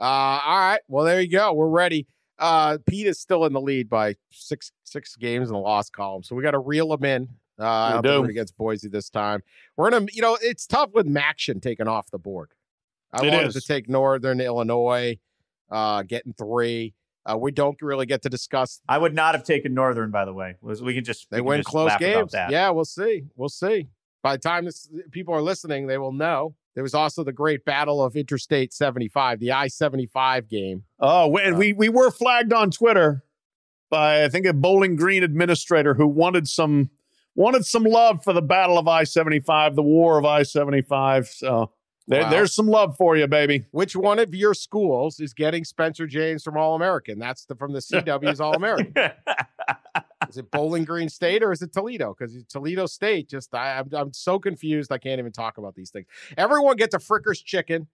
Uh, 0.00 0.04
all 0.44 0.58
right. 0.58 0.80
Well, 0.88 1.04
there 1.04 1.20
you 1.20 1.28
go. 1.28 1.52
We're 1.52 1.68
ready. 1.68 2.06
Uh, 2.38 2.78
Pete 2.86 3.06
is 3.06 3.18
still 3.18 3.44
in 3.46 3.52
the 3.52 3.60
lead 3.60 3.88
by 3.88 4.14
six 4.30 4.70
six 4.84 5.16
games 5.16 5.48
in 5.48 5.54
the 5.54 5.58
loss 5.60 5.88
column, 5.90 6.22
so 6.22 6.34
we 6.36 6.42
got 6.42 6.50
to 6.52 6.58
reel 6.58 6.92
him 6.92 7.04
in. 7.04 7.28
Uh, 7.58 7.88
We 7.88 7.92
don't 7.94 8.02
do. 8.02 8.08
think 8.10 8.22
we're 8.24 8.30
against 8.30 8.56
Boise 8.58 8.88
this 8.88 9.08
time. 9.08 9.42
We're 9.76 9.90
gonna, 9.90 10.06
you 10.12 10.20
know, 10.20 10.36
it's 10.42 10.66
tough 10.66 10.90
with 10.92 11.06
MACtion 11.06 11.62
taken 11.62 11.88
off 11.88 12.10
the 12.10 12.18
board. 12.18 12.50
I 13.12 13.24
It 13.26 13.30
wanted 13.32 13.48
is. 13.48 13.54
to 13.54 13.60
take 13.62 13.88
Northern 13.88 14.40
Illinois, 14.40 15.18
uh, 15.70 16.02
getting 16.02 16.34
three. 16.34 16.92
Uh, 17.24 17.36
we 17.38 17.50
don't 17.50 17.80
really 17.80 18.04
get 18.06 18.22
to 18.22 18.28
discuss. 18.28 18.80
I 18.88 18.98
would 18.98 19.14
not 19.14 19.34
have 19.34 19.42
taken 19.44 19.72
Northern, 19.74 20.10
by 20.10 20.24
the 20.26 20.32
way. 20.34 20.56
We 20.60 20.94
can 20.94 21.02
just 21.04 21.28
They 21.30 21.40
win 21.40 21.58
just 21.60 21.68
close 21.68 21.96
games. 21.98 22.32
Yeah, 22.34 22.70
we'll 22.70 22.84
see. 22.84 23.24
We'll 23.34 23.48
see. 23.48 23.88
By 24.22 24.36
the 24.36 24.40
time 24.42 24.64
this, 24.66 24.88
people 25.10 25.34
are 25.34 25.40
listening, 25.42 25.86
they 25.86 25.98
will 25.98 26.12
know. 26.12 26.54
There 26.76 26.82
was 26.84 26.94
also 26.94 27.24
the 27.24 27.32
great 27.32 27.64
battle 27.64 28.00
of 28.04 28.14
Interstate 28.14 28.72
75, 28.72 29.40
the 29.40 29.50
I 29.50 29.66
75 29.66 30.46
game. 30.48 30.84
Oh, 31.00 31.36
and 31.38 31.56
Uh, 31.56 31.58
we 31.58 31.72
we 31.72 31.88
were 31.88 32.10
flagged 32.12 32.52
on 32.52 32.70
Twitter 32.70 33.24
by 33.90 34.22
I 34.22 34.28
think 34.28 34.46
a 34.46 34.52
Bowling 34.52 34.94
Green 34.94 35.24
administrator 35.24 35.94
who 35.94 36.06
wanted 36.06 36.46
some 36.46 36.90
wanted 37.34 37.64
some 37.66 37.82
love 37.84 38.22
for 38.22 38.32
the 38.32 38.42
Battle 38.42 38.78
of 38.78 38.86
I 38.86 39.04
seventy 39.04 39.40
five, 39.40 39.74
the 39.74 39.82
War 39.82 40.18
of 40.18 40.24
I 40.24 40.42
seventy 40.44 40.82
five. 40.82 41.26
So 41.28 41.72
there, 42.08 42.22
Wow. 42.22 42.30
there's 42.30 42.54
some 42.54 42.66
love 42.68 42.96
for 42.96 43.16
you, 43.16 43.26
baby. 43.26 43.64
Which 43.72 43.96
one 43.96 44.18
of 44.20 44.32
your 44.34 44.54
schools 44.54 45.18
is 45.18 45.32
getting 45.34 45.64
Spencer 45.64 46.06
James 46.06 46.42
from 46.44 46.56
All 46.56 46.74
American? 46.76 47.18
That's 47.18 47.46
the 47.46 47.56
from 47.56 47.72
the 47.72 47.80
CW's 47.80 48.40
All 48.40 48.54
American. 48.54 48.92
Is 50.28 50.36
it 50.36 50.50
Bowling 50.50 50.84
Green 50.84 51.08
State 51.08 51.42
or 51.42 51.52
is 51.52 51.62
it 51.62 51.72
Toledo? 51.72 52.14
Because 52.16 52.36
Toledo 52.48 52.86
State, 52.86 53.28
just 53.28 53.54
I, 53.54 53.78
I'm 53.78 53.88
I'm 53.92 54.12
so 54.12 54.38
confused. 54.38 54.92
I 54.92 54.98
can't 54.98 55.18
even 55.18 55.32
talk 55.32 55.58
about 55.58 55.74
these 55.74 55.90
things. 55.90 56.06
Everyone 56.36 56.76
gets 56.76 56.94
a 56.94 56.98
Frickers 56.98 57.44
chicken. 57.44 57.88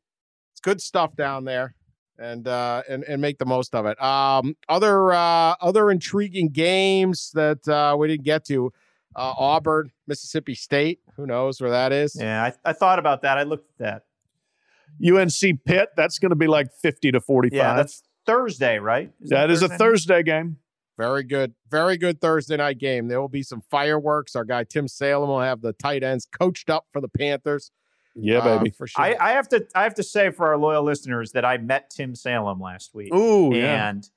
It's 0.52 0.60
good 0.60 0.80
stuff 0.80 1.16
down 1.16 1.44
there, 1.44 1.74
and 2.18 2.46
uh, 2.46 2.82
and 2.88 3.04
and 3.04 3.20
make 3.20 3.38
the 3.38 3.46
most 3.46 3.74
of 3.74 3.86
it. 3.86 4.00
Um, 4.02 4.56
other 4.68 5.12
uh, 5.12 5.54
other 5.60 5.90
intriguing 5.90 6.48
games 6.48 7.30
that 7.34 7.66
uh, 7.68 7.96
we 7.98 8.08
didn't 8.08 8.24
get 8.24 8.44
to. 8.46 8.72
Uh, 9.14 9.34
Auburn, 9.36 9.92
Mississippi 10.06 10.54
State. 10.54 11.00
Who 11.16 11.26
knows 11.26 11.60
where 11.60 11.70
that 11.70 11.92
is? 11.92 12.16
Yeah, 12.18 12.44
I, 12.44 12.70
I 12.70 12.72
thought 12.72 12.98
about 12.98 13.20
that. 13.22 13.36
I 13.36 13.42
looked 13.42 13.70
at 13.78 13.78
that. 13.78 14.04
UNC 15.06 15.64
Pitt, 15.64 15.90
that's 15.96 16.18
going 16.18 16.30
to 16.30 16.36
be 16.36 16.46
like 16.46 16.72
50 16.80 17.12
to 17.12 17.20
45. 17.20 17.56
Yeah, 17.56 17.74
that's 17.74 18.02
Thursday, 18.26 18.78
right? 18.78 19.10
Is 19.20 19.30
that 19.30 19.50
is 19.50 19.62
a 19.62 19.68
Thursday? 19.68 19.78
Thursday 19.78 20.22
game. 20.22 20.56
Very 20.98 21.22
good, 21.22 21.54
very 21.70 21.96
good 21.96 22.20
Thursday 22.20 22.56
night 22.56 22.78
game. 22.78 23.08
There 23.08 23.20
will 23.20 23.28
be 23.28 23.42
some 23.42 23.62
fireworks. 23.70 24.36
Our 24.36 24.44
guy 24.44 24.64
Tim 24.64 24.86
Salem 24.86 25.28
will 25.28 25.40
have 25.40 25.62
the 25.62 25.72
tight 25.72 26.02
ends 26.02 26.26
coached 26.26 26.68
up 26.68 26.86
for 26.90 27.00
the 27.00 27.08
Panthers. 27.08 27.70
Yeah, 28.14 28.38
uh, 28.38 28.58
baby. 28.58 28.70
for 28.70 28.86
sure. 28.86 29.02
I, 29.02 29.16
I 29.18 29.32
have 29.32 29.48
to 29.48 29.66
I 29.74 29.84
have 29.84 29.94
to 29.94 30.02
say 30.02 30.30
for 30.30 30.48
our 30.48 30.58
loyal 30.58 30.82
listeners 30.82 31.32
that 31.32 31.44
I 31.44 31.56
met 31.56 31.90
Tim 31.90 32.14
Salem 32.14 32.60
last 32.60 32.94
week. 32.94 33.12
Ooh, 33.14 33.54
yeah. 33.54 33.88
and 33.88 34.08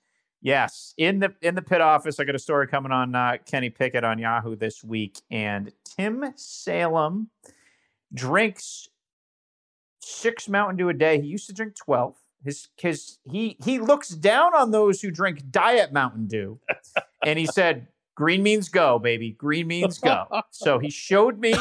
yes, 0.41 0.93
in 0.97 1.19
the 1.19 1.33
in 1.41 1.55
the 1.55 1.61
Pitt 1.61 1.81
office, 1.81 2.19
I 2.19 2.25
got 2.25 2.35
a 2.35 2.39
story 2.39 2.67
coming 2.67 2.91
on 2.91 3.15
uh, 3.15 3.37
Kenny 3.45 3.69
Pickett 3.69 4.03
on 4.03 4.19
Yahoo 4.19 4.57
this 4.57 4.83
week, 4.83 5.21
and 5.31 5.71
Tim 5.85 6.25
Salem 6.35 7.29
drinks 8.13 8.89
six 10.01 10.49
Mountain 10.49 10.75
Dew 10.75 10.89
a 10.89 10.93
day. 10.93 11.21
He 11.21 11.27
used 11.27 11.47
to 11.47 11.53
drink 11.53 11.75
twelve. 11.75 12.15
His 12.45 12.69
his 12.77 13.17
he 13.29 13.57
he 13.63 13.79
looks 13.79 14.09
down 14.09 14.53
on 14.55 14.71
those 14.71 15.01
who 15.01 15.11
drink 15.11 15.51
Diet 15.51 15.91
Mountain 15.91 16.27
Dew, 16.27 16.59
and 17.25 17.37
he 17.39 17.45
said. 17.45 17.87
Green 18.17 18.43
means 18.43 18.69
go, 18.69 18.97
baby. 18.97 19.31
Green 19.31 19.67
means 19.67 19.97
go. 19.99 20.25
So 20.49 20.79
he 20.79 20.89
showed 20.89 21.37
me 21.37 21.53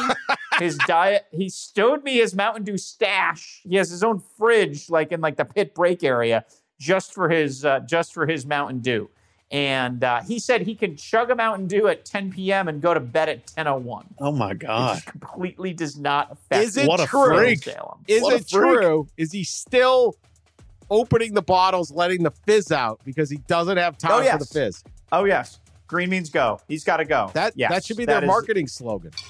his 0.57 0.77
diet. 0.87 1.25
He 1.29 1.49
showed 1.49 2.01
me 2.01 2.13
his 2.15 2.33
Mountain 2.33 2.63
Dew 2.63 2.77
stash. 2.77 3.59
He 3.67 3.75
has 3.75 3.89
his 3.89 4.05
own 4.05 4.21
fridge, 4.37 4.89
like 4.89 5.11
in 5.11 5.19
like 5.19 5.35
the 5.35 5.43
pit 5.43 5.75
break 5.75 6.01
area, 6.01 6.45
just 6.79 7.13
for 7.13 7.27
his 7.27 7.65
uh, 7.65 7.81
just 7.81 8.13
for 8.13 8.25
his 8.25 8.45
Mountain 8.45 8.79
Dew. 8.79 9.09
And 9.51 10.01
uh, 10.01 10.21
he 10.21 10.39
said 10.39 10.61
he 10.61 10.75
can 10.75 10.95
chug 10.95 11.29
a 11.29 11.35
Mountain 11.35 11.67
Dew 11.67 11.89
at 11.89 12.05
10 12.05 12.31
p.m. 12.31 12.69
and 12.69 12.81
go 12.81 12.93
to 12.93 13.01
bed 13.01 13.27
at 13.27 13.47
10:01. 13.47 14.05
Oh, 14.19 14.31
my 14.31 14.51
It 14.51 14.59
God. 14.59 14.93
just 14.95 15.07
completely 15.07 15.73
does 15.73 15.97
not 15.99 16.31
affect. 16.31 16.63
Is 16.63 16.77
it 16.77 16.87
What 16.87 17.01
a 17.01 17.05
true? 17.05 17.35
freak. 17.35 17.63
Salem. 17.65 17.99
Is 18.07 18.23
What 18.23 18.33
it 18.33 18.47
true? 18.47 19.09
Is 19.17 19.33
he 19.33 19.43
still 19.43 20.15
opening 20.89 21.33
the 21.33 21.41
bottles, 21.41 21.91
letting 21.91 22.23
the 22.23 22.31
fizz 22.31 22.71
out 22.71 22.99
because 23.05 23.29
he 23.29 23.37
doesn't 23.47 23.77
have 23.77 23.97
time 23.97 24.11
Oh, 24.25 24.31
for 24.31 24.37
the 24.39 24.45
fizz? 24.45 24.83
Oh 25.11 25.25
yes, 25.25 25.59
green 25.87 26.09
means 26.09 26.29
go. 26.29 26.59
He's 26.67 26.83
got 26.83 26.97
to 26.97 27.05
go. 27.05 27.31
That 27.33 27.53
yes, 27.55 27.71
that 27.71 27.85
should 27.85 27.97
be 27.97 28.05
their 28.05 28.23
is- 28.23 28.27
marketing 28.27 28.67
slogan. 28.67 29.11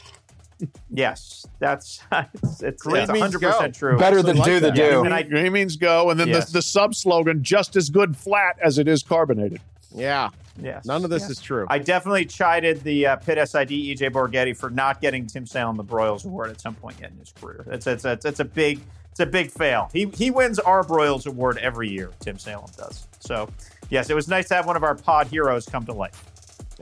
Yes, 0.89 1.46
that's 1.60 2.02
it's 2.44 2.63
it's, 2.63 2.82
Green 2.82 3.08
means 3.08 3.36
100 3.36 3.41
go. 3.41 3.52
percent 3.52 3.76
true. 3.76 3.98
Better 3.98 4.24
than 4.24 4.38
like 4.38 4.46
do 4.46 4.54
the 4.62 4.68
that. 4.72 4.78
Yeah, 4.78 4.89
do. 4.91 5.04
and 5.04 5.13
I- 5.13 5.24
Green 5.24 5.52
means 5.52 5.76
go. 5.76 6.10
And 6.12 6.20
then 6.20 6.30
Yes. 6.30 6.46
the, 6.48 6.54
the 6.60 6.62
sub 6.62 6.96
slogan, 6.96 7.44
just 7.44 7.76
as 7.76 7.89
good 7.89 8.15
flat 8.15 8.58
as 8.63 8.78
it 8.78 8.88
is 8.88 9.04
carbonated. 9.04 9.60
Yeah, 9.94 10.30
Yes, 10.62 10.86
none 10.86 11.04
of 11.04 11.10
this 11.10 11.24
yes. 11.24 11.32
is 11.32 11.41
true. 11.41 11.65
I 11.70 11.80
definitely 11.80 12.24
chided 12.26 12.82
the 12.84 13.06
uh, 13.08 13.15
Pitt 13.18 13.38
SID 13.50 13.70
EJ 13.70 14.12
Borghetti 14.12 14.56
for 14.56 14.70
not 14.70 15.02
getting 15.02 15.28
Tim 15.28 15.46
Salem 15.46 15.76
the 15.76 15.84
Broyles 15.84 16.24
Award 16.26 16.50
at 16.52 16.62
some 16.62 16.76
point 16.76 16.98
yet 17.02 17.12
in 17.12 17.18
his 17.18 17.34
career. 17.34 17.65
It's 17.72 17.86
it's 17.88 18.06
it's, 18.06 18.24
it's 18.26 18.39
a 18.39 18.46
big 18.46 18.80
it's 19.15 19.21
a 19.21 19.25
big 19.25 19.49
fail. 19.49 19.89
He 19.93 20.08
he 20.13 20.30
wins 20.30 20.60
our 20.60 20.84
Broyles 20.84 21.25
Award 21.25 21.58
every 21.60 21.88
year. 21.88 22.12
Tim 22.19 22.38
Salem 22.38 22.69
does. 22.75 23.08
So 23.21 23.49
yes, 23.89 24.10
it 24.10 24.13
was 24.13 24.28
nice 24.28 24.49
to 24.49 24.56
have 24.56 24.65
one 24.65 24.75
of 24.75 24.84
our 24.84 24.93
pod 24.93 25.28
heroes 25.28 25.65
come 25.65 25.86
to 25.86 25.93
life. 25.93 26.21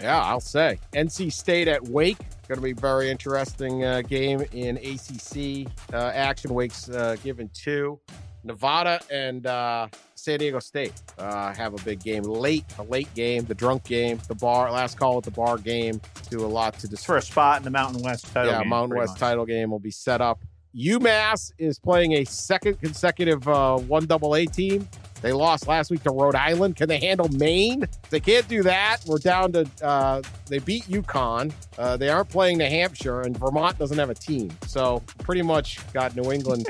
yeah, 0.02 0.20
I'll 0.20 0.40
say 0.40 0.80
NC 0.94 1.32
State 1.32 1.68
at 1.68 1.88
Wake. 1.88 2.18
Going 2.48 2.58
to 2.58 2.62
be 2.64 2.72
a 2.72 2.76
very 2.76 3.12
interesting 3.12 3.84
uh, 3.84 4.02
game 4.02 4.44
in 4.52 4.78
ACC 4.78 5.72
uh, 5.94 6.08
action. 6.16 6.56
Wake's 6.56 6.90
uh, 6.90 7.18
given 7.24 7.52
two. 7.54 8.00
Nevada 8.44 9.00
and 9.12 9.46
uh, 9.46 9.88
San 10.16 10.40
Diego 10.40 10.58
State 10.58 10.94
uh, 11.20 11.54
have 11.54 11.76
a 11.80 11.84
big 11.86 12.02
game 12.04 12.24
late, 12.24 12.66
a 12.80 12.84
late 12.84 13.14
game, 13.14 13.46
the 13.46 13.54
drunk 13.54 13.84
game, 13.84 14.20
the 14.28 14.36
bar, 14.36 14.72
last 14.72 14.98
call 14.98 15.20
at 15.20 15.24
the 15.24 15.32
bar 15.32 15.60
game. 15.60 16.02
Do 16.32 16.44
a 16.44 16.48
lot 16.48 16.80
to 16.80 16.88
It's 16.92 17.04
for 17.06 17.18
a 17.18 17.22
spot 17.22 17.58
in 17.58 17.64
the 17.64 17.70
Mountain 17.70 18.02
West 18.02 18.26
title. 18.34 18.52
yeah, 18.52 18.62
game, 18.62 18.70
Mountain 18.70 18.98
West 18.98 19.12
much. 19.12 19.20
title 19.20 19.46
game 19.46 19.70
will 19.70 19.80
be 19.80 19.92
set 19.92 20.20
up. 20.20 20.40
UMass 20.76 21.52
is 21.58 21.78
playing 21.80 22.14
a 22.14 22.24
second 22.26 22.80
consecutive 22.82 23.48
uh, 23.48 23.78
one 23.78 24.06
double 24.06 24.36
A 24.36 24.46
team. 24.46 24.88
They 25.22 25.32
lost 25.32 25.68
last 25.68 25.90
week 25.90 26.04
to 26.04 26.10
Rhode 26.12 26.36
Island. 26.36 26.76
Can 26.76 26.90
they 26.90 27.00
handle 27.00 27.30
Maine? 27.30 27.84
If 27.84 28.10
they 28.10 28.20
can't 28.20 28.46
do 28.50 28.62
that, 28.64 28.98
we're 29.06 29.20
down 29.20 29.54
to. 29.54 29.70
Uh, 29.82 30.22
they 30.48 30.60
beat 30.60 30.84
UConn. 30.86 31.54
Uh, 31.78 31.96
they 31.96 32.10
aren't 32.10 32.28
playing 32.30 32.58
New 32.58 32.66
Hampshire, 32.66 33.22
and 33.22 33.38
Vermont 33.38 33.78
doesn't 33.80 33.98
have 33.98 34.10
a 34.10 34.16
team. 34.16 34.52
So 34.68 35.02
pretty 35.20 35.42
much 35.44 35.80
got 35.94 36.16
New 36.16 36.32
England 36.32 36.68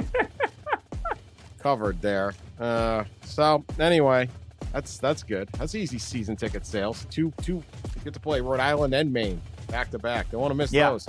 covered 1.60 2.00
there. 2.02 2.34
Uh, 2.60 3.06
so 3.24 3.64
anyway, 3.80 4.30
that's 4.72 4.98
that's 5.00 5.24
good. 5.24 5.50
That's 5.58 5.74
easy 5.76 5.98
season 5.98 6.36
ticket 6.36 6.66
sales. 6.66 7.08
Two 7.10 7.34
two 7.42 7.56
you 7.56 8.02
get 8.04 8.14
to 8.14 8.20
play 8.20 8.42
Rhode 8.42 8.60
Island 8.60 8.94
and 8.94 9.12
Maine 9.12 9.42
back 9.68 9.90
to 9.92 9.98
back. 9.98 10.30
Don't 10.30 10.42
want 10.42 10.52
to 10.52 10.56
miss 10.56 10.72
Yeah. 10.72 10.92
those. 10.92 11.08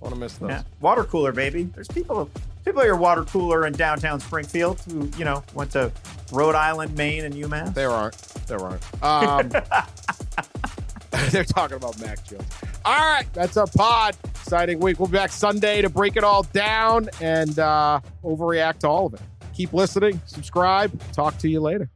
Want 0.00 0.14
to 0.14 0.20
miss 0.20 0.34
those. 0.38 0.50
Yeah. 0.50 0.62
Water 0.80 1.04
cooler, 1.04 1.32
baby. 1.32 1.64
There's 1.64 1.88
people 1.88 2.30
people 2.64 2.80
at 2.82 2.86
your 2.86 2.96
water 2.96 3.24
cooler 3.24 3.66
in 3.66 3.72
downtown 3.72 4.20
Springfield 4.20 4.80
who 4.82 5.10
you 5.16 5.24
know 5.24 5.42
went 5.54 5.72
to 5.72 5.90
Rhode 6.32 6.54
Island, 6.54 6.96
Maine, 6.96 7.24
and 7.24 7.34
UMass. 7.34 7.74
There 7.74 7.90
aren't. 7.90 8.16
There 8.46 8.60
aren't. 8.60 9.04
Um, 9.04 9.48
they're 11.30 11.44
talking 11.44 11.76
about 11.76 11.98
Mac 12.00 12.24
Jones. 12.24 12.44
All 12.84 12.94
right, 12.94 13.26
that's 13.32 13.56
our 13.56 13.66
pod. 13.66 14.16
Exciting 14.24 14.78
week. 14.78 14.98
We'll 14.98 15.08
be 15.08 15.16
back 15.16 15.32
Sunday 15.32 15.82
to 15.82 15.88
break 15.88 16.16
it 16.16 16.24
all 16.24 16.42
down 16.44 17.08
and 17.20 17.58
uh, 17.58 18.00
overreact 18.24 18.80
to 18.80 18.88
all 18.88 19.06
of 19.06 19.14
it. 19.14 19.20
Keep 19.54 19.72
listening. 19.72 20.20
Subscribe. 20.26 20.98
Talk 21.12 21.36
to 21.38 21.48
you 21.48 21.60
later. 21.60 21.90